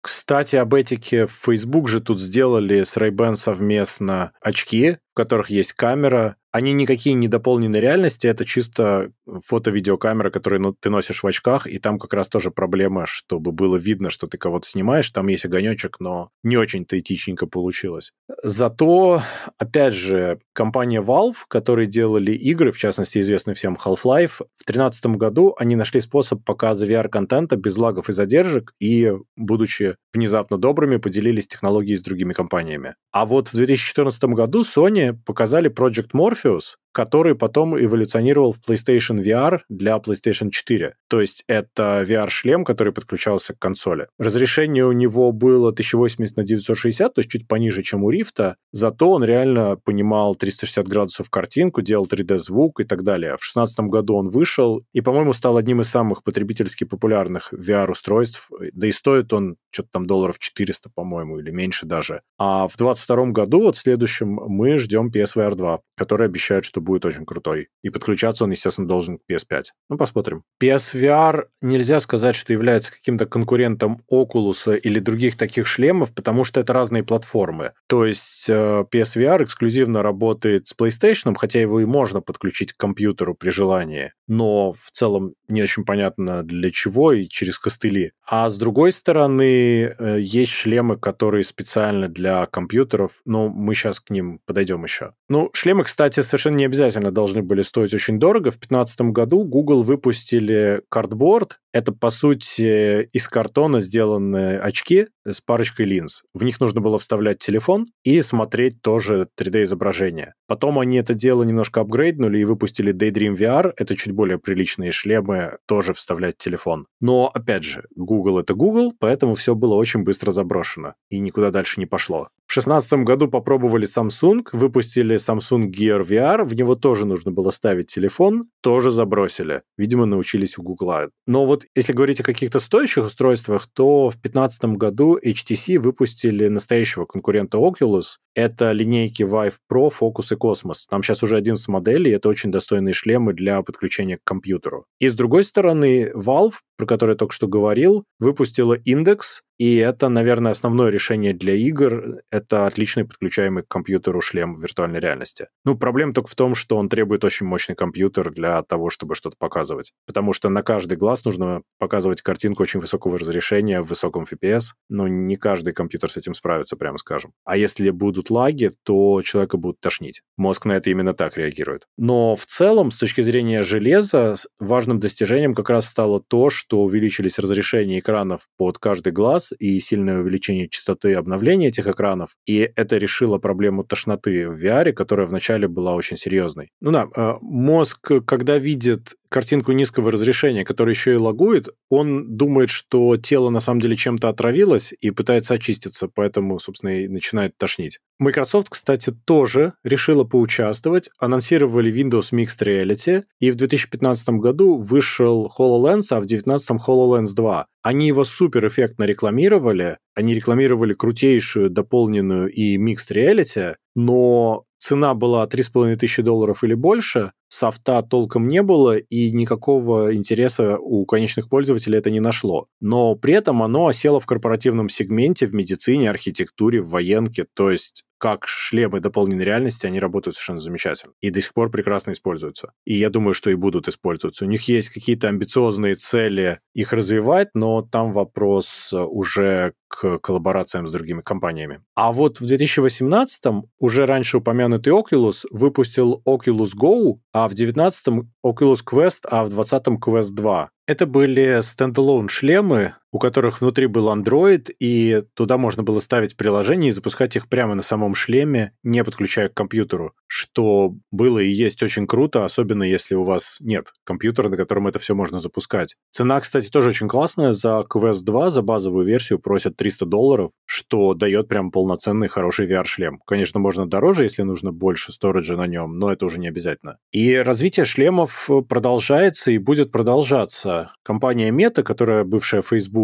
Кстати, 0.00 0.56
об 0.56 0.74
этике 0.74 1.26
Facebook 1.26 1.88
же 1.88 2.00
тут 2.00 2.20
сделали 2.20 2.82
с 2.82 2.96
Ray-Ban 2.96 3.36
совместно 3.36 4.32
очки, 4.40 4.96
в 5.12 5.14
которых 5.14 5.50
есть 5.50 5.72
камера, 5.72 6.36
Они 6.52 6.74
никакие 6.74 7.14
не 7.14 7.28
дополненные 7.28 7.80
реальности, 7.80 8.26
это 8.26 8.44
чисто 8.44 9.10
фото-видеокамера, 9.46 10.30
которую 10.30 10.76
ты 10.78 10.90
носишь 10.90 11.22
в 11.22 11.26
очках, 11.26 11.66
и 11.66 11.78
там 11.78 11.98
как 11.98 12.12
раз 12.12 12.28
тоже 12.28 12.50
проблема, 12.50 13.06
чтобы 13.06 13.52
было 13.52 13.76
видно, 13.76 14.10
что 14.10 14.26
ты 14.26 14.36
кого-то 14.36 14.68
снимаешь, 14.68 15.10
там 15.10 15.28
есть 15.28 15.46
огонечек, 15.46 15.96
но 15.98 16.28
не 16.42 16.58
очень-то 16.58 16.98
этичненько 16.98 17.46
получилось. 17.46 18.12
Зато, 18.42 19.22
опять 19.58 19.94
же, 19.94 20.40
компания 20.52 21.00
Valve, 21.00 21.36
которые 21.48 21.86
делали 21.86 22.32
игры, 22.32 22.70
в 22.70 22.78
частности, 22.78 23.18
известный 23.18 23.54
всем 23.54 23.78
Half-Life, 23.82 24.42
в 24.56 24.66
2013 24.66 25.06
году 25.16 25.54
они 25.58 25.74
нашли 25.74 26.00
способ 26.00 26.44
показа 26.44 26.86
VR-контента 26.86 27.56
без 27.56 27.78
лагов 27.78 28.10
и 28.10 28.12
задержек, 28.12 28.74
и, 28.78 29.12
будучи 29.36 29.96
внезапно 30.12 30.58
добрыми, 30.58 30.96
поделились 30.96 31.46
технологией 31.46 31.96
с 31.96 32.02
другими 32.02 32.34
компаниями. 32.34 32.94
А 33.10 33.24
вот 33.24 33.48
в 33.48 33.54
2014 33.54 34.24
году 34.24 34.62
Sony 34.62 35.16
показали 35.24 35.70
Project 35.70 36.10
für. 36.42 36.81
Который 36.92 37.34
потом 37.34 37.78
эволюционировал 37.78 38.52
в 38.52 38.60
PlayStation 38.60 39.18
VR 39.18 39.60
для 39.68 39.96
PlayStation 39.96 40.50
4. 40.50 40.94
То 41.08 41.20
есть 41.20 41.44
это 41.46 42.04
VR-шлем, 42.06 42.64
который 42.64 42.92
подключался 42.92 43.54
к 43.54 43.58
консоли. 43.58 44.08
Разрешение 44.18 44.84
у 44.86 44.92
него 44.92 45.32
было 45.32 45.70
1080 45.70 46.36
на 46.36 46.44
960, 46.44 47.14
то 47.14 47.20
есть 47.20 47.30
чуть 47.30 47.48
пониже, 47.48 47.82
чем 47.82 48.04
у 48.04 48.10
Рифта, 48.10 48.56
зато 48.72 49.10
он 49.10 49.24
реально 49.24 49.76
понимал 49.76 50.34
360 50.34 50.86
градусов 50.86 51.30
картинку, 51.30 51.82
делал 51.82 52.06
3D-звук 52.06 52.80
и 52.80 52.84
так 52.84 53.02
далее. 53.02 53.32
В 53.32 53.40
2016 53.40 53.80
году 53.86 54.16
он 54.16 54.28
вышел 54.28 54.84
и, 54.92 55.00
по-моему, 55.00 55.32
стал 55.32 55.56
одним 55.56 55.80
из 55.80 55.88
самых 55.88 56.22
потребительски 56.22 56.84
популярных 56.84 57.52
VR-устройств. 57.52 58.50
Да 58.72 58.86
и 58.86 58.92
стоит 58.92 59.32
он 59.32 59.56
что-то 59.70 59.88
там 59.92 60.06
долларов 60.06 60.38
400, 60.38 60.90
по-моему, 60.94 61.38
или 61.38 61.50
меньше 61.50 61.86
даже. 61.86 62.22
А 62.38 62.66
в 62.68 62.76
2022 62.76 63.26
году, 63.32 63.60
вот 63.62 63.76
следующем, 63.76 64.28
мы 64.28 64.76
ждем 64.78 65.10
PSVR 65.10 65.54
2, 65.54 65.80
который 65.96 66.26
обещает, 66.26 66.64
что 66.64 66.81
будет 66.82 67.04
очень 67.04 67.24
крутой. 67.24 67.68
И 67.82 67.90
подключаться 67.90 68.44
он, 68.44 68.50
естественно, 68.50 68.88
должен 68.88 69.18
к 69.18 69.22
PS5. 69.30 69.62
Ну, 69.88 69.96
посмотрим. 69.96 70.44
PSVR 70.62 71.46
нельзя 71.60 72.00
сказать, 72.00 72.36
что 72.36 72.52
является 72.52 72.92
каким-то 72.92 73.26
конкурентом 73.26 74.02
Oculus 74.10 74.78
или 74.78 74.98
других 74.98 75.36
таких 75.36 75.66
шлемов, 75.66 76.14
потому 76.14 76.44
что 76.44 76.60
это 76.60 76.72
разные 76.72 77.04
платформы. 77.04 77.72
То 77.86 78.04
есть 78.04 78.48
э, 78.48 78.84
PSVR 78.90 79.44
эксклюзивно 79.44 80.02
работает 80.02 80.68
с 80.68 80.74
PlayStation, 80.76 81.34
хотя 81.36 81.60
его 81.60 81.80
и 81.80 81.84
можно 81.84 82.20
подключить 82.20 82.72
к 82.72 82.76
компьютеру 82.76 83.34
при 83.34 83.50
желании, 83.50 84.12
но 84.26 84.72
в 84.72 84.90
целом 84.90 85.34
не 85.48 85.62
очень 85.62 85.84
понятно 85.84 86.42
для 86.42 86.70
чего 86.70 87.12
и 87.12 87.26
через 87.26 87.58
костыли. 87.58 88.12
А 88.26 88.48
с 88.48 88.56
другой 88.56 88.92
стороны, 88.92 89.94
э, 89.98 90.18
есть 90.20 90.52
шлемы, 90.52 90.96
которые 90.96 91.44
специально 91.44 92.08
для 92.08 92.46
компьютеров, 92.46 93.20
но 93.24 93.48
мы 93.48 93.74
сейчас 93.74 94.00
к 94.00 94.10
ним 94.10 94.40
подойдем 94.46 94.82
еще. 94.84 95.14
Ну, 95.28 95.50
шлемы, 95.52 95.84
кстати, 95.84 96.20
совершенно 96.20 96.56
не 96.56 96.64
обязательно 96.72 97.10
должны 97.10 97.42
были 97.42 97.60
стоить 97.60 97.92
очень 97.92 98.18
дорого. 98.18 98.50
В 98.50 98.58
2015 98.58 99.00
году 99.12 99.44
Google 99.44 99.82
выпустили 99.82 100.80
картборд. 100.88 101.58
Это, 101.70 101.92
по 101.92 102.08
сути, 102.08 103.04
из 103.12 103.28
картона 103.28 103.80
сделанные 103.80 104.58
очки 104.58 105.08
с 105.26 105.42
парочкой 105.42 105.86
линз. 105.86 106.22
В 106.32 106.44
них 106.44 106.60
нужно 106.60 106.80
было 106.80 106.98
вставлять 106.98 107.38
телефон 107.38 107.88
и 108.04 108.22
смотреть 108.22 108.80
тоже 108.80 109.28
3D-изображение. 109.38 110.32
Потом 110.46 110.78
они 110.78 110.96
это 110.96 111.12
дело 111.12 111.42
немножко 111.42 111.82
апгрейднули 111.82 112.38
и 112.38 112.44
выпустили 112.44 112.94
Daydream 112.94 113.34
VR. 113.34 113.72
Это 113.76 113.94
чуть 113.94 114.12
более 114.12 114.38
приличные 114.38 114.92
шлемы, 114.92 115.58
тоже 115.66 115.92
вставлять 115.92 116.38
телефон. 116.38 116.86
Но, 117.00 117.30
опять 117.32 117.64
же, 117.64 117.84
Google— 117.94 118.38
это 118.40 118.54
Google, 118.54 118.94
поэтому 118.98 119.34
все 119.34 119.54
было 119.54 119.74
очень 119.74 120.04
быстро 120.04 120.30
заброшено 120.30 120.94
и 121.10 121.20
никуда 121.20 121.50
дальше 121.50 121.80
не 121.80 121.86
пошло. 121.86 122.28
В 122.52 122.54
2016 122.54 123.04
году 123.06 123.28
попробовали 123.28 123.86
Samsung, 123.86 124.46
выпустили 124.52 125.16
Samsung 125.16 125.70
Gear 125.70 126.06
VR, 126.06 126.44
в 126.44 126.54
него 126.54 126.74
тоже 126.74 127.06
нужно 127.06 127.32
было 127.32 127.48
ставить 127.50 127.86
телефон, 127.86 128.42
тоже 128.60 128.90
забросили. 128.90 129.62
Видимо, 129.78 130.04
научились 130.04 130.58
у 130.58 130.62
Google. 130.62 131.08
Но 131.26 131.46
вот 131.46 131.64
если 131.74 131.94
говорить 131.94 132.20
о 132.20 132.24
каких-то 132.24 132.58
стоящих 132.58 133.06
устройствах, 133.06 133.68
то 133.72 134.10
в 134.10 134.20
2015 134.20 134.64
году 134.76 135.16
HTC 135.16 135.78
выпустили 135.78 136.48
настоящего 136.48 137.06
конкурента 137.06 137.56
Oculus. 137.56 138.18
Это 138.34 138.72
линейки 138.72 139.22
Vive 139.22 139.54
Pro, 139.72 139.90
Focus 139.90 140.32
и 140.32 140.36
Cosmos. 140.36 140.80
Там 140.90 141.02
сейчас 141.02 141.22
уже 141.22 141.38
11 141.38 141.66
моделей, 141.68 142.10
это 142.10 142.28
очень 142.28 142.50
достойные 142.50 142.92
шлемы 142.92 143.32
для 143.32 143.62
подключения 143.62 144.18
к 144.18 144.24
компьютеру. 144.24 144.84
И 144.98 145.08
с 145.08 145.14
другой 145.14 145.44
стороны, 145.44 146.12
Valve, 146.14 146.56
про 146.76 146.84
который 146.84 147.12
я 147.12 147.16
только 147.16 147.34
что 147.34 147.46
говорил, 147.46 148.04
выпустила 148.18 148.76
Index, 148.76 149.40
и 149.62 149.76
это, 149.76 150.08
наверное, 150.08 150.50
основное 150.50 150.90
решение 150.90 151.32
для 151.32 151.54
игр. 151.54 152.18
Это 152.32 152.66
отличный 152.66 153.04
подключаемый 153.04 153.62
к 153.62 153.68
компьютеру 153.68 154.20
шлем 154.20 154.54
в 154.54 154.60
виртуальной 154.60 154.98
реальности. 154.98 155.46
Ну, 155.64 155.78
проблема 155.78 156.12
только 156.12 156.28
в 156.28 156.34
том, 156.34 156.56
что 156.56 156.76
он 156.76 156.88
требует 156.88 157.22
очень 157.22 157.46
мощный 157.46 157.76
компьютер 157.76 158.32
для 158.32 158.60
того, 158.64 158.90
чтобы 158.90 159.14
что-то 159.14 159.36
показывать. 159.38 159.92
Потому 160.04 160.32
что 160.32 160.48
на 160.48 160.64
каждый 160.64 160.98
глаз 160.98 161.24
нужно 161.24 161.62
показывать 161.78 162.22
картинку 162.22 162.64
очень 162.64 162.80
высокого 162.80 163.20
разрешения 163.20 163.80
в 163.80 163.86
высоком 163.86 164.24
FPS. 164.24 164.72
Но 164.88 165.06
не 165.06 165.36
каждый 165.36 165.72
компьютер 165.72 166.10
с 166.10 166.16
этим 166.16 166.34
справится, 166.34 166.76
прямо 166.76 166.98
скажем. 166.98 167.32
А 167.44 167.56
если 167.56 167.90
будут 167.90 168.30
лаги, 168.30 168.72
то 168.82 169.22
человека 169.22 169.58
будут 169.58 169.78
тошнить. 169.78 170.22
Мозг 170.36 170.64
на 170.64 170.72
это 170.72 170.90
именно 170.90 171.14
так 171.14 171.36
реагирует. 171.36 171.86
Но 171.96 172.34
в 172.34 172.46
целом, 172.46 172.90
с 172.90 172.96
точки 172.96 173.20
зрения 173.20 173.62
железа, 173.62 174.34
важным 174.58 174.98
достижением 174.98 175.54
как 175.54 175.70
раз 175.70 175.86
стало 175.86 176.20
то, 176.20 176.50
что 176.50 176.82
увеличились 176.82 177.38
разрешения 177.38 178.00
экранов 178.00 178.48
под 178.56 178.80
каждый 178.80 179.12
глаз, 179.12 179.51
и 179.58 179.80
сильное 179.80 180.18
увеличение 180.20 180.68
частоты 180.68 181.14
обновления 181.14 181.68
этих 181.68 181.86
экранов, 181.86 182.36
и 182.46 182.70
это 182.76 182.96
решило 182.98 183.38
проблему 183.38 183.84
тошноты 183.84 184.48
в 184.48 184.62
VR, 184.62 184.92
которая 184.92 185.26
вначале 185.26 185.68
была 185.68 185.94
очень 185.94 186.16
серьезной. 186.16 186.70
Ну 186.80 186.90
да, 186.90 187.08
э, 187.14 187.34
мозг, 187.40 188.10
когда 188.26 188.58
видит 188.58 189.14
картинку 189.32 189.72
низкого 189.72 190.12
разрешения, 190.12 190.64
которая 190.64 190.94
еще 190.94 191.14
и 191.14 191.16
лагует, 191.16 191.68
он 191.88 192.36
думает, 192.36 192.70
что 192.70 193.16
тело 193.16 193.48
на 193.50 193.60
самом 193.60 193.80
деле 193.80 193.96
чем-то 193.96 194.28
отравилось 194.28 194.92
и 195.00 195.10
пытается 195.10 195.54
очиститься, 195.54 196.08
поэтому, 196.08 196.58
собственно, 196.58 197.00
и 197.00 197.08
начинает 197.08 197.56
тошнить. 197.56 197.98
Microsoft, 198.22 198.68
кстати, 198.70 199.10
тоже 199.10 199.74
решила 199.84 200.24
поучаствовать, 200.24 201.10
анонсировали 201.18 201.92
Windows 201.92 202.32
Mixed 202.32 202.64
Reality, 202.64 203.24
и 203.40 203.50
в 203.50 203.56
2015 203.56 204.28
году 204.30 204.78
вышел 204.78 205.52
HoloLens, 205.58 206.06
а 206.10 206.20
в 206.20 206.26
2019 206.26 206.70
HoloLens 206.70 207.34
2. 207.34 207.66
Они 207.82 208.06
его 208.06 208.24
супер 208.24 208.66
эффектно 208.68 209.04
рекламировали, 209.04 209.98
они 210.14 210.34
рекламировали 210.34 210.94
крутейшую 210.94 211.68
дополненную 211.68 212.48
и 212.48 212.76
Mixed 212.76 213.10
Reality, 213.10 213.74
но 213.94 214.64
цена 214.78 215.14
была 215.14 215.46
3,5 215.46 215.96
тысячи 215.96 216.22
долларов 216.22 216.64
или 216.64 216.74
больше, 216.74 217.32
софта 217.48 218.02
толком 218.02 218.48
не 218.48 218.62
было, 218.62 218.96
и 218.96 219.30
никакого 219.30 220.14
интереса 220.14 220.78
у 220.78 221.04
конечных 221.06 221.48
пользователей 221.48 221.98
это 221.98 222.10
не 222.10 222.20
нашло. 222.20 222.66
Но 222.80 223.14
при 223.14 223.34
этом 223.34 223.62
оно 223.62 223.86
осело 223.86 224.20
в 224.20 224.26
корпоративном 224.26 224.88
сегменте, 224.88 225.46
в 225.46 225.54
медицине, 225.54 226.10
архитектуре, 226.10 226.80
в 226.80 226.88
военке, 226.88 227.46
то 227.54 227.70
есть 227.70 228.04
как 228.22 228.46
шлемы 228.46 229.00
дополненной 229.00 229.44
реальности, 229.44 229.84
они 229.84 229.98
работают 229.98 230.36
совершенно 230.36 230.60
замечательно. 230.60 231.12
И 231.20 231.30
до 231.30 231.40
сих 231.40 231.52
пор 231.52 231.72
прекрасно 231.72 232.12
используются. 232.12 232.70
И 232.84 232.94
я 232.94 233.10
думаю, 233.10 233.34
что 233.34 233.50
и 233.50 233.56
будут 233.56 233.88
использоваться. 233.88 234.44
У 234.44 234.48
них 234.48 234.68
есть 234.68 234.90
какие-то 234.90 235.28
амбициозные 235.28 235.96
цели 235.96 236.60
их 236.72 236.92
развивать, 236.92 237.48
но 237.54 237.82
там 237.82 238.12
вопрос 238.12 238.92
уже 238.92 239.72
к 239.88 240.20
коллаборациям 240.20 240.86
с 240.86 240.92
другими 240.92 241.20
компаниями. 241.20 241.80
А 241.96 242.12
вот 242.12 242.40
в 242.40 242.44
2018-м 242.44 243.64
уже 243.80 244.06
раньше 244.06 244.36
упомянутый 244.36 244.92
Oculus 244.92 245.44
выпустил 245.50 246.22
Oculus 246.24 246.70
Go, 246.80 247.18
а 247.32 247.48
в 247.48 247.54
2019-м 247.54 248.30
Oculus 248.46 248.78
Quest, 248.88 249.22
а 249.24 249.44
в 249.44 249.48
2020-м 249.48 249.98
Quest 249.98 250.30
2. 250.30 250.70
Это 250.86 251.06
были 251.06 251.60
стендалон 251.60 252.28
шлемы, 252.28 252.94
у 253.12 253.18
которых 253.18 253.60
внутри 253.60 253.86
был 253.86 254.08
Android, 254.08 254.74
и 254.80 255.22
туда 255.34 255.58
можно 255.58 255.82
было 255.82 256.00
ставить 256.00 256.36
приложения 256.36 256.88
и 256.88 256.92
запускать 256.92 257.36
их 257.36 257.48
прямо 257.48 257.74
на 257.74 257.82
самом 257.82 258.14
шлеме, 258.14 258.72
не 258.82 259.04
подключая 259.04 259.48
к 259.48 259.54
компьютеру, 259.54 260.14
что 260.26 260.94
было 261.10 261.38
и 261.38 261.50
есть 261.50 261.82
очень 261.82 262.06
круто, 262.06 262.44
особенно 262.44 262.82
если 262.82 263.14
у 263.14 263.24
вас 263.24 263.58
нет 263.60 263.92
компьютера, 264.04 264.48
на 264.48 264.56
котором 264.56 264.88
это 264.88 264.98
все 264.98 265.14
можно 265.14 265.38
запускать. 265.38 265.94
Цена, 266.10 266.40
кстати, 266.40 266.68
тоже 266.68 266.88
очень 266.88 267.08
классная. 267.08 267.52
За 267.52 267.84
Quest 267.88 268.22
2, 268.22 268.50
за 268.50 268.62
базовую 268.62 269.06
версию 269.06 269.38
просят 269.38 269.76
300 269.76 270.06
долларов, 270.06 270.50
что 270.64 271.12
дает 271.12 271.48
прям 271.48 271.70
полноценный 271.70 272.28
хороший 272.28 272.66
VR-шлем. 272.66 273.20
Конечно, 273.26 273.60
можно 273.60 273.86
дороже, 273.86 274.24
если 274.24 274.42
нужно 274.42 274.72
больше 274.72 275.12
сториджа 275.12 275.56
на 275.56 275.66
нем, 275.66 275.98
но 275.98 276.10
это 276.10 276.24
уже 276.24 276.40
не 276.40 276.48
обязательно. 276.48 276.96
И 277.10 277.36
развитие 277.36 277.84
шлемов 277.84 278.48
продолжается 278.68 279.50
и 279.50 279.58
будет 279.58 279.92
продолжаться. 279.92 280.92
Компания 281.02 281.50
Meta, 281.50 281.82
которая 281.82 282.24
бывшая 282.24 282.62
Facebook, 282.62 283.01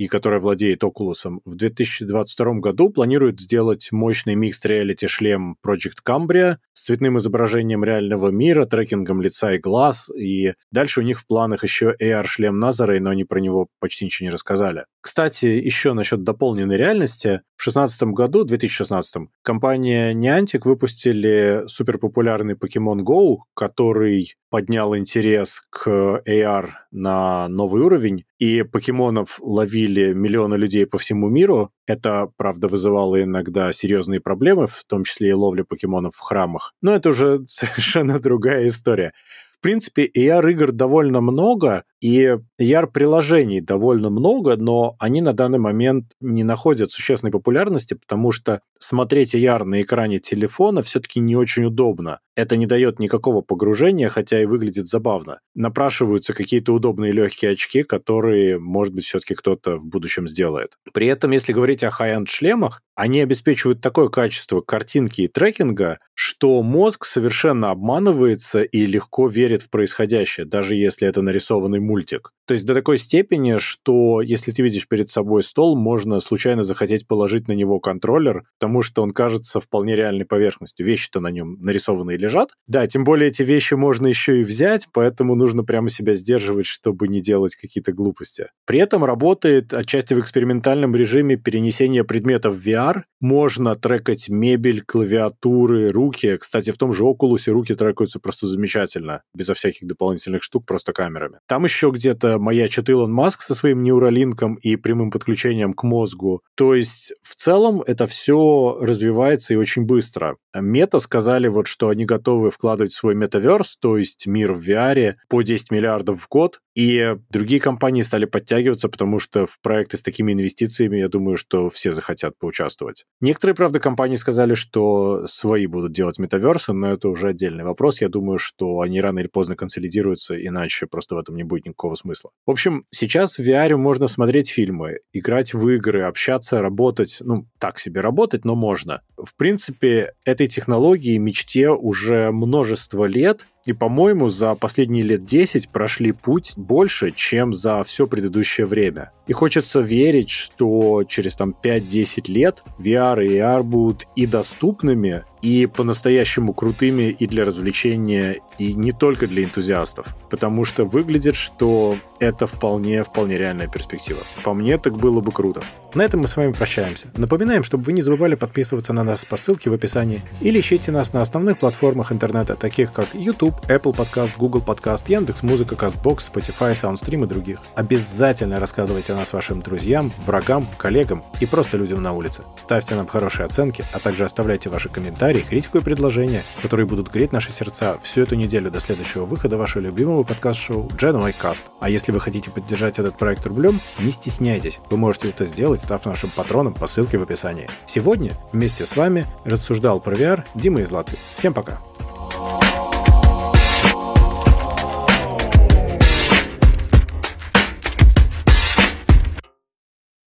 и 0.00 0.06
которая 0.06 0.40
владеет 0.40 0.82
Oculus, 0.82 1.40
в 1.44 1.54
2022 1.56 2.54
году 2.54 2.88
планирует 2.88 3.38
сделать 3.38 3.92
мощный 3.92 4.34
микс 4.34 4.64
реалити 4.64 5.06
шлем 5.06 5.56
Project 5.62 5.98
Cambria 6.02 6.56
с 6.72 6.84
цветным 6.84 7.18
изображением 7.18 7.84
реального 7.84 8.28
мира, 8.30 8.64
трекингом 8.64 9.20
лица 9.20 9.52
и 9.52 9.58
глаз, 9.58 10.08
и 10.08 10.54
дальше 10.70 11.00
у 11.00 11.02
них 11.02 11.20
в 11.20 11.26
планах 11.26 11.64
еще 11.64 11.94
AR-шлем 12.00 12.58
Назарей, 12.58 12.98
но 12.98 13.10
они 13.10 13.24
про 13.24 13.40
него 13.40 13.68
почти 13.78 14.06
ничего 14.06 14.28
не 14.28 14.30
рассказали. 14.30 14.86
Кстати, 15.02 15.44
еще 15.44 15.92
насчет 15.92 16.22
дополненной 16.22 16.78
реальности. 16.78 17.42
В 17.56 17.64
2016 17.64 18.02
году, 18.04 18.44
2016, 18.44 19.28
компания 19.42 20.14
Niantic 20.14 20.62
выпустили 20.64 21.64
суперпопулярный 21.66 22.54
Pokemon 22.54 23.00
Go, 23.00 23.36
который 23.52 24.34
поднял 24.48 24.96
интерес 24.96 25.62
к 25.68 26.22
AR 26.26 26.70
на 26.90 27.48
новый 27.48 27.82
уровень, 27.82 28.24
и 28.40 28.62
покемонов 28.62 29.38
ловили 29.42 30.14
миллионы 30.14 30.54
людей 30.54 30.86
по 30.86 30.98
всему 30.98 31.28
миру. 31.28 31.70
Это, 31.86 32.30
правда, 32.38 32.68
вызывало 32.68 33.22
иногда 33.22 33.70
серьезные 33.70 34.20
проблемы, 34.20 34.66
в 34.66 34.82
том 34.86 35.04
числе 35.04 35.28
и 35.28 35.32
ловля 35.32 35.62
покемонов 35.62 36.16
в 36.16 36.20
храмах. 36.20 36.74
Но 36.80 36.94
это 36.94 37.10
уже 37.10 37.44
совершенно 37.46 38.18
другая 38.18 38.66
история. 38.66 39.12
В 39.60 39.62
принципе, 39.62 40.06
AR-игр 40.06 40.72
довольно 40.72 41.20
много, 41.20 41.84
и 42.00 42.34
AR-приложений 42.58 43.60
довольно 43.60 44.08
много, 44.08 44.56
но 44.56 44.96
они 44.98 45.20
на 45.20 45.34
данный 45.34 45.58
момент 45.58 46.12
не 46.18 46.44
находят 46.44 46.92
существенной 46.92 47.30
популярности, 47.30 47.92
потому 47.92 48.32
что 48.32 48.62
смотреть 48.78 49.34
AR 49.34 49.64
на 49.64 49.82
экране 49.82 50.18
телефона 50.18 50.82
все-таки 50.82 51.20
не 51.20 51.36
очень 51.36 51.66
удобно. 51.66 52.20
Это 52.40 52.56
не 52.56 52.64
дает 52.64 52.98
никакого 52.98 53.42
погружения, 53.42 54.08
хотя 54.08 54.40
и 54.40 54.46
выглядит 54.46 54.88
забавно. 54.88 55.40
Напрашиваются 55.54 56.32
какие-то 56.32 56.72
удобные 56.72 57.12
легкие 57.12 57.50
очки, 57.50 57.82
которые, 57.82 58.58
может 58.58 58.94
быть, 58.94 59.04
все-таки 59.04 59.34
кто-то 59.34 59.76
в 59.76 59.84
будущем 59.84 60.26
сделает. 60.26 60.78
При 60.94 61.06
этом, 61.06 61.32
если 61.32 61.52
говорить 61.52 61.84
о 61.84 61.90
high-end 61.90 62.28
шлемах, 62.28 62.80
они 62.94 63.20
обеспечивают 63.20 63.82
такое 63.82 64.08
качество 64.08 64.62
картинки 64.62 65.20
и 65.20 65.28
трекинга, 65.28 65.98
что 66.14 66.62
мозг 66.62 67.04
совершенно 67.04 67.70
обманывается 67.70 68.62
и 68.62 68.86
легко 68.86 69.28
верит 69.28 69.60
в 69.60 69.68
происходящее, 69.68 70.46
даже 70.46 70.76
если 70.76 71.06
это 71.06 71.20
нарисованный 71.20 71.80
мультик. 71.80 72.32
То 72.46 72.54
есть 72.54 72.66
до 72.66 72.74
такой 72.74 72.98
степени, 72.98 73.58
что 73.58 74.22
если 74.22 74.50
ты 74.50 74.62
видишь 74.62 74.88
перед 74.88 75.08
собой 75.08 75.42
стол, 75.42 75.78
можно 75.78 76.20
случайно 76.20 76.62
захотеть 76.62 77.06
положить 77.06 77.48
на 77.48 77.52
него 77.52 77.80
контроллер, 77.80 78.44
потому 78.58 78.82
что 78.82 79.02
он 79.02 79.12
кажется 79.12 79.60
вполне 79.60 79.94
реальной 79.94 80.24
поверхностью. 80.24 80.84
Вещи-то 80.84 81.20
на 81.20 81.28
нем 81.28 81.56
нарисованы 81.60 82.14
и 82.14 82.18
лежат. 82.30 82.50
Да, 82.66 82.86
тем 82.86 83.04
более 83.04 83.28
эти 83.28 83.42
вещи 83.42 83.74
можно 83.74 84.06
еще 84.06 84.40
и 84.40 84.44
взять, 84.44 84.86
поэтому 84.92 85.34
нужно 85.34 85.64
прямо 85.64 85.90
себя 85.90 86.14
сдерживать, 86.14 86.66
чтобы 86.66 87.08
не 87.08 87.20
делать 87.20 87.56
какие-то 87.56 87.92
глупости. 87.92 88.46
При 88.66 88.78
этом 88.78 89.04
работает 89.04 89.74
отчасти 89.74 90.14
в 90.14 90.20
экспериментальном 90.20 90.94
режиме 90.94 91.36
перенесения 91.36 92.04
предметов 92.04 92.54
в 92.54 92.66
VR. 92.66 93.02
Можно 93.20 93.76
трекать 93.76 94.28
мебель, 94.28 94.82
клавиатуры, 94.82 95.90
руки. 95.90 96.36
Кстати, 96.36 96.70
в 96.70 96.78
том 96.78 96.92
же 96.92 97.04
Oculus 97.04 97.50
руки 97.50 97.74
трекаются 97.74 98.20
просто 98.20 98.46
замечательно, 98.46 99.22
безо 99.34 99.54
всяких 99.54 99.88
дополнительных 99.88 100.42
штук, 100.42 100.64
просто 100.66 100.92
камерами. 100.92 101.38
Там 101.48 101.64
еще 101.64 101.90
где-то 101.90 102.38
маячит 102.38 102.88
Илон 102.88 103.12
Маск 103.12 103.42
со 103.42 103.54
своим 103.54 103.82
неуролинком 103.82 104.54
и 104.54 104.76
прямым 104.76 105.10
подключением 105.10 105.74
к 105.74 105.82
мозгу. 105.82 106.42
То 106.54 106.74
есть 106.74 107.12
в 107.22 107.34
целом 107.34 107.82
это 107.86 108.06
все 108.06 108.78
развивается 108.80 109.54
и 109.54 109.56
очень 109.56 109.84
быстро. 109.84 110.36
Мета 110.54 110.98
сказали 111.00 111.48
вот, 111.48 111.66
что 111.66 111.88
они 111.88 112.04
готовы 112.10 112.50
вкладывать 112.50 112.92
в 112.92 112.96
свой 112.96 113.14
метаверс, 113.14 113.76
то 113.76 113.96
есть 113.96 114.26
мир 114.26 114.52
в 114.52 114.68
VR, 114.68 115.14
по 115.28 115.42
10 115.42 115.70
миллиардов 115.70 116.20
в 116.20 116.28
год, 116.28 116.60
и 116.74 117.16
другие 117.30 117.60
компании 117.60 118.02
стали 118.02 118.24
подтягиваться, 118.24 118.88
потому 118.88 119.18
что 119.20 119.46
в 119.46 119.60
проекты 119.60 119.96
с 119.96 120.02
такими 120.02 120.32
инвестициями, 120.32 120.96
я 120.98 121.08
думаю, 121.08 121.36
что 121.36 121.68
все 121.68 121.92
захотят 121.92 122.38
поучаствовать. 122.38 123.04
Некоторые, 123.20 123.54
правда, 123.54 123.80
компании 123.80 124.16
сказали, 124.16 124.54
что 124.54 125.26
свои 125.26 125.66
будут 125.66 125.92
делать 125.92 126.18
метаверсы, 126.18 126.72
но 126.72 126.92
это 126.92 127.08
уже 127.08 127.28
отдельный 127.28 127.64
вопрос. 127.64 128.00
Я 128.00 128.08
думаю, 128.08 128.38
что 128.38 128.80
они 128.80 129.00
рано 129.00 129.20
или 129.20 129.28
поздно 129.28 129.56
консолидируются, 129.56 130.34
иначе 130.34 130.86
просто 130.86 131.14
в 131.14 131.18
этом 131.18 131.36
не 131.36 131.44
будет 131.44 131.66
никакого 131.66 131.94
смысла. 131.94 132.30
В 132.46 132.50
общем, 132.50 132.84
сейчас 132.90 133.38
в 133.38 133.40
VR 133.40 133.76
можно 133.76 134.08
смотреть 134.08 134.50
фильмы, 134.50 135.00
играть 135.12 135.54
в 135.54 135.68
игры, 135.68 136.02
общаться, 136.02 136.60
работать. 136.60 137.18
Ну, 137.20 137.46
так 137.58 137.78
себе 137.78 138.00
работать, 138.00 138.44
но 138.44 138.54
можно. 138.54 139.02
В 139.16 139.36
принципе, 139.36 140.14
этой 140.24 140.46
технологии 140.46 141.18
мечте 141.18 141.68
уже 141.68 141.99
множество 142.08 143.04
лет, 143.04 143.46
и, 143.66 143.72
по-моему, 143.72 144.28
за 144.28 144.54
последние 144.54 145.02
лет 145.02 145.24
10 145.24 145.68
прошли 145.68 146.12
путь 146.12 146.52
больше, 146.56 147.12
чем 147.12 147.52
за 147.52 147.84
все 147.84 148.06
предыдущее 148.06 148.66
время. 148.66 149.12
И 149.26 149.32
хочется 149.32 149.80
верить, 149.80 150.30
что 150.30 151.04
через 151.04 151.36
там 151.36 151.54
5-10 151.62 152.30
лет 152.32 152.64
VR 152.78 153.24
и 153.24 153.36
AR 153.36 153.62
будут 153.62 154.06
и 154.16 154.26
доступными, 154.26 155.24
и 155.42 155.66
по-настоящему 155.66 156.52
крутыми 156.52 157.14
и 157.18 157.26
для 157.26 157.44
развлечения, 157.44 158.40
и 158.58 158.72
не 158.72 158.92
только 158.92 159.26
для 159.26 159.44
энтузиастов. 159.44 160.06
Потому 160.30 160.64
что 160.64 160.84
выглядит, 160.84 161.36
что 161.36 161.96
это 162.18 162.46
вполне, 162.46 163.02
вполне 163.04 163.38
реальная 163.38 163.68
перспектива. 163.68 164.18
По 164.42 164.52
мне, 164.52 164.78
так 164.78 164.96
было 164.96 165.20
бы 165.20 165.30
круто. 165.30 165.62
На 165.94 166.02
этом 166.02 166.20
мы 166.20 166.28
с 166.28 166.36
вами 166.36 166.52
прощаемся. 166.52 167.08
Напоминаем, 167.16 167.62
чтобы 167.62 167.84
вы 167.84 167.92
не 167.92 168.02
забывали 168.02 168.34
подписываться 168.34 168.92
на 168.92 169.04
нас 169.04 169.24
по 169.24 169.36
ссылке 169.36 169.70
в 169.70 169.74
описании 169.74 170.20
или 170.40 170.60
ищите 170.60 170.92
нас 170.92 171.12
на 171.12 171.20
основных 171.20 171.58
платформах 171.58 172.12
интернета, 172.12 172.54
таких 172.54 172.92
как 172.92 173.14
YouTube, 173.14 173.49
Apple 173.68 173.94
Podcast, 173.94 174.32
Google 174.36 174.60
Podcast, 174.60 175.04
Яндекс.Музыка, 175.08 175.74
Castbox, 175.74 176.30
Spotify, 176.32 176.72
SoundStream 176.72 177.24
и 177.24 177.26
других. 177.26 177.58
Обязательно 177.74 178.60
рассказывайте 178.60 179.12
о 179.12 179.16
нас 179.16 179.32
вашим 179.32 179.60
друзьям, 179.62 180.12
врагам, 180.26 180.66
коллегам 180.76 181.24
и 181.40 181.46
просто 181.46 181.76
людям 181.76 182.02
на 182.02 182.12
улице. 182.12 182.42
Ставьте 182.56 182.94
нам 182.94 183.06
хорошие 183.06 183.46
оценки, 183.46 183.84
а 183.92 183.98
также 183.98 184.24
оставляйте 184.24 184.68
ваши 184.68 184.88
комментарии, 184.88 185.40
критику 185.40 185.78
и 185.78 185.82
предложения, 185.82 186.42
которые 186.62 186.86
будут 186.86 187.10
греть 187.10 187.32
наши 187.32 187.50
сердца 187.50 187.98
всю 188.02 188.22
эту 188.22 188.34
неделю 188.34 188.70
до 188.70 188.80
следующего 188.80 189.24
выхода 189.24 189.56
вашего 189.56 189.82
любимого 189.82 190.22
подкаст-шоу 190.22 190.88
Genway 190.88 191.34
Cast. 191.40 191.64
А 191.80 191.90
если 191.90 192.12
вы 192.12 192.20
хотите 192.20 192.50
поддержать 192.50 192.98
этот 192.98 193.16
проект 193.16 193.46
рублем, 193.46 193.80
не 193.98 194.10
стесняйтесь. 194.10 194.80
Вы 194.90 194.96
можете 194.96 195.28
это 195.28 195.44
сделать, 195.44 195.80
став 195.80 196.04
нашим 196.06 196.30
патроном 196.30 196.74
по 196.74 196.86
ссылке 196.86 197.18
в 197.18 197.22
описании. 197.22 197.68
Сегодня 197.86 198.32
вместе 198.52 198.86
с 198.86 198.96
вами 198.96 199.26
рассуждал 199.44 200.00
про 200.00 200.14
VR 200.14 200.44
Дима 200.54 200.80
из 200.80 200.90
Латвии. 200.90 201.18
Всем 201.34 201.54
пока! 201.54 201.80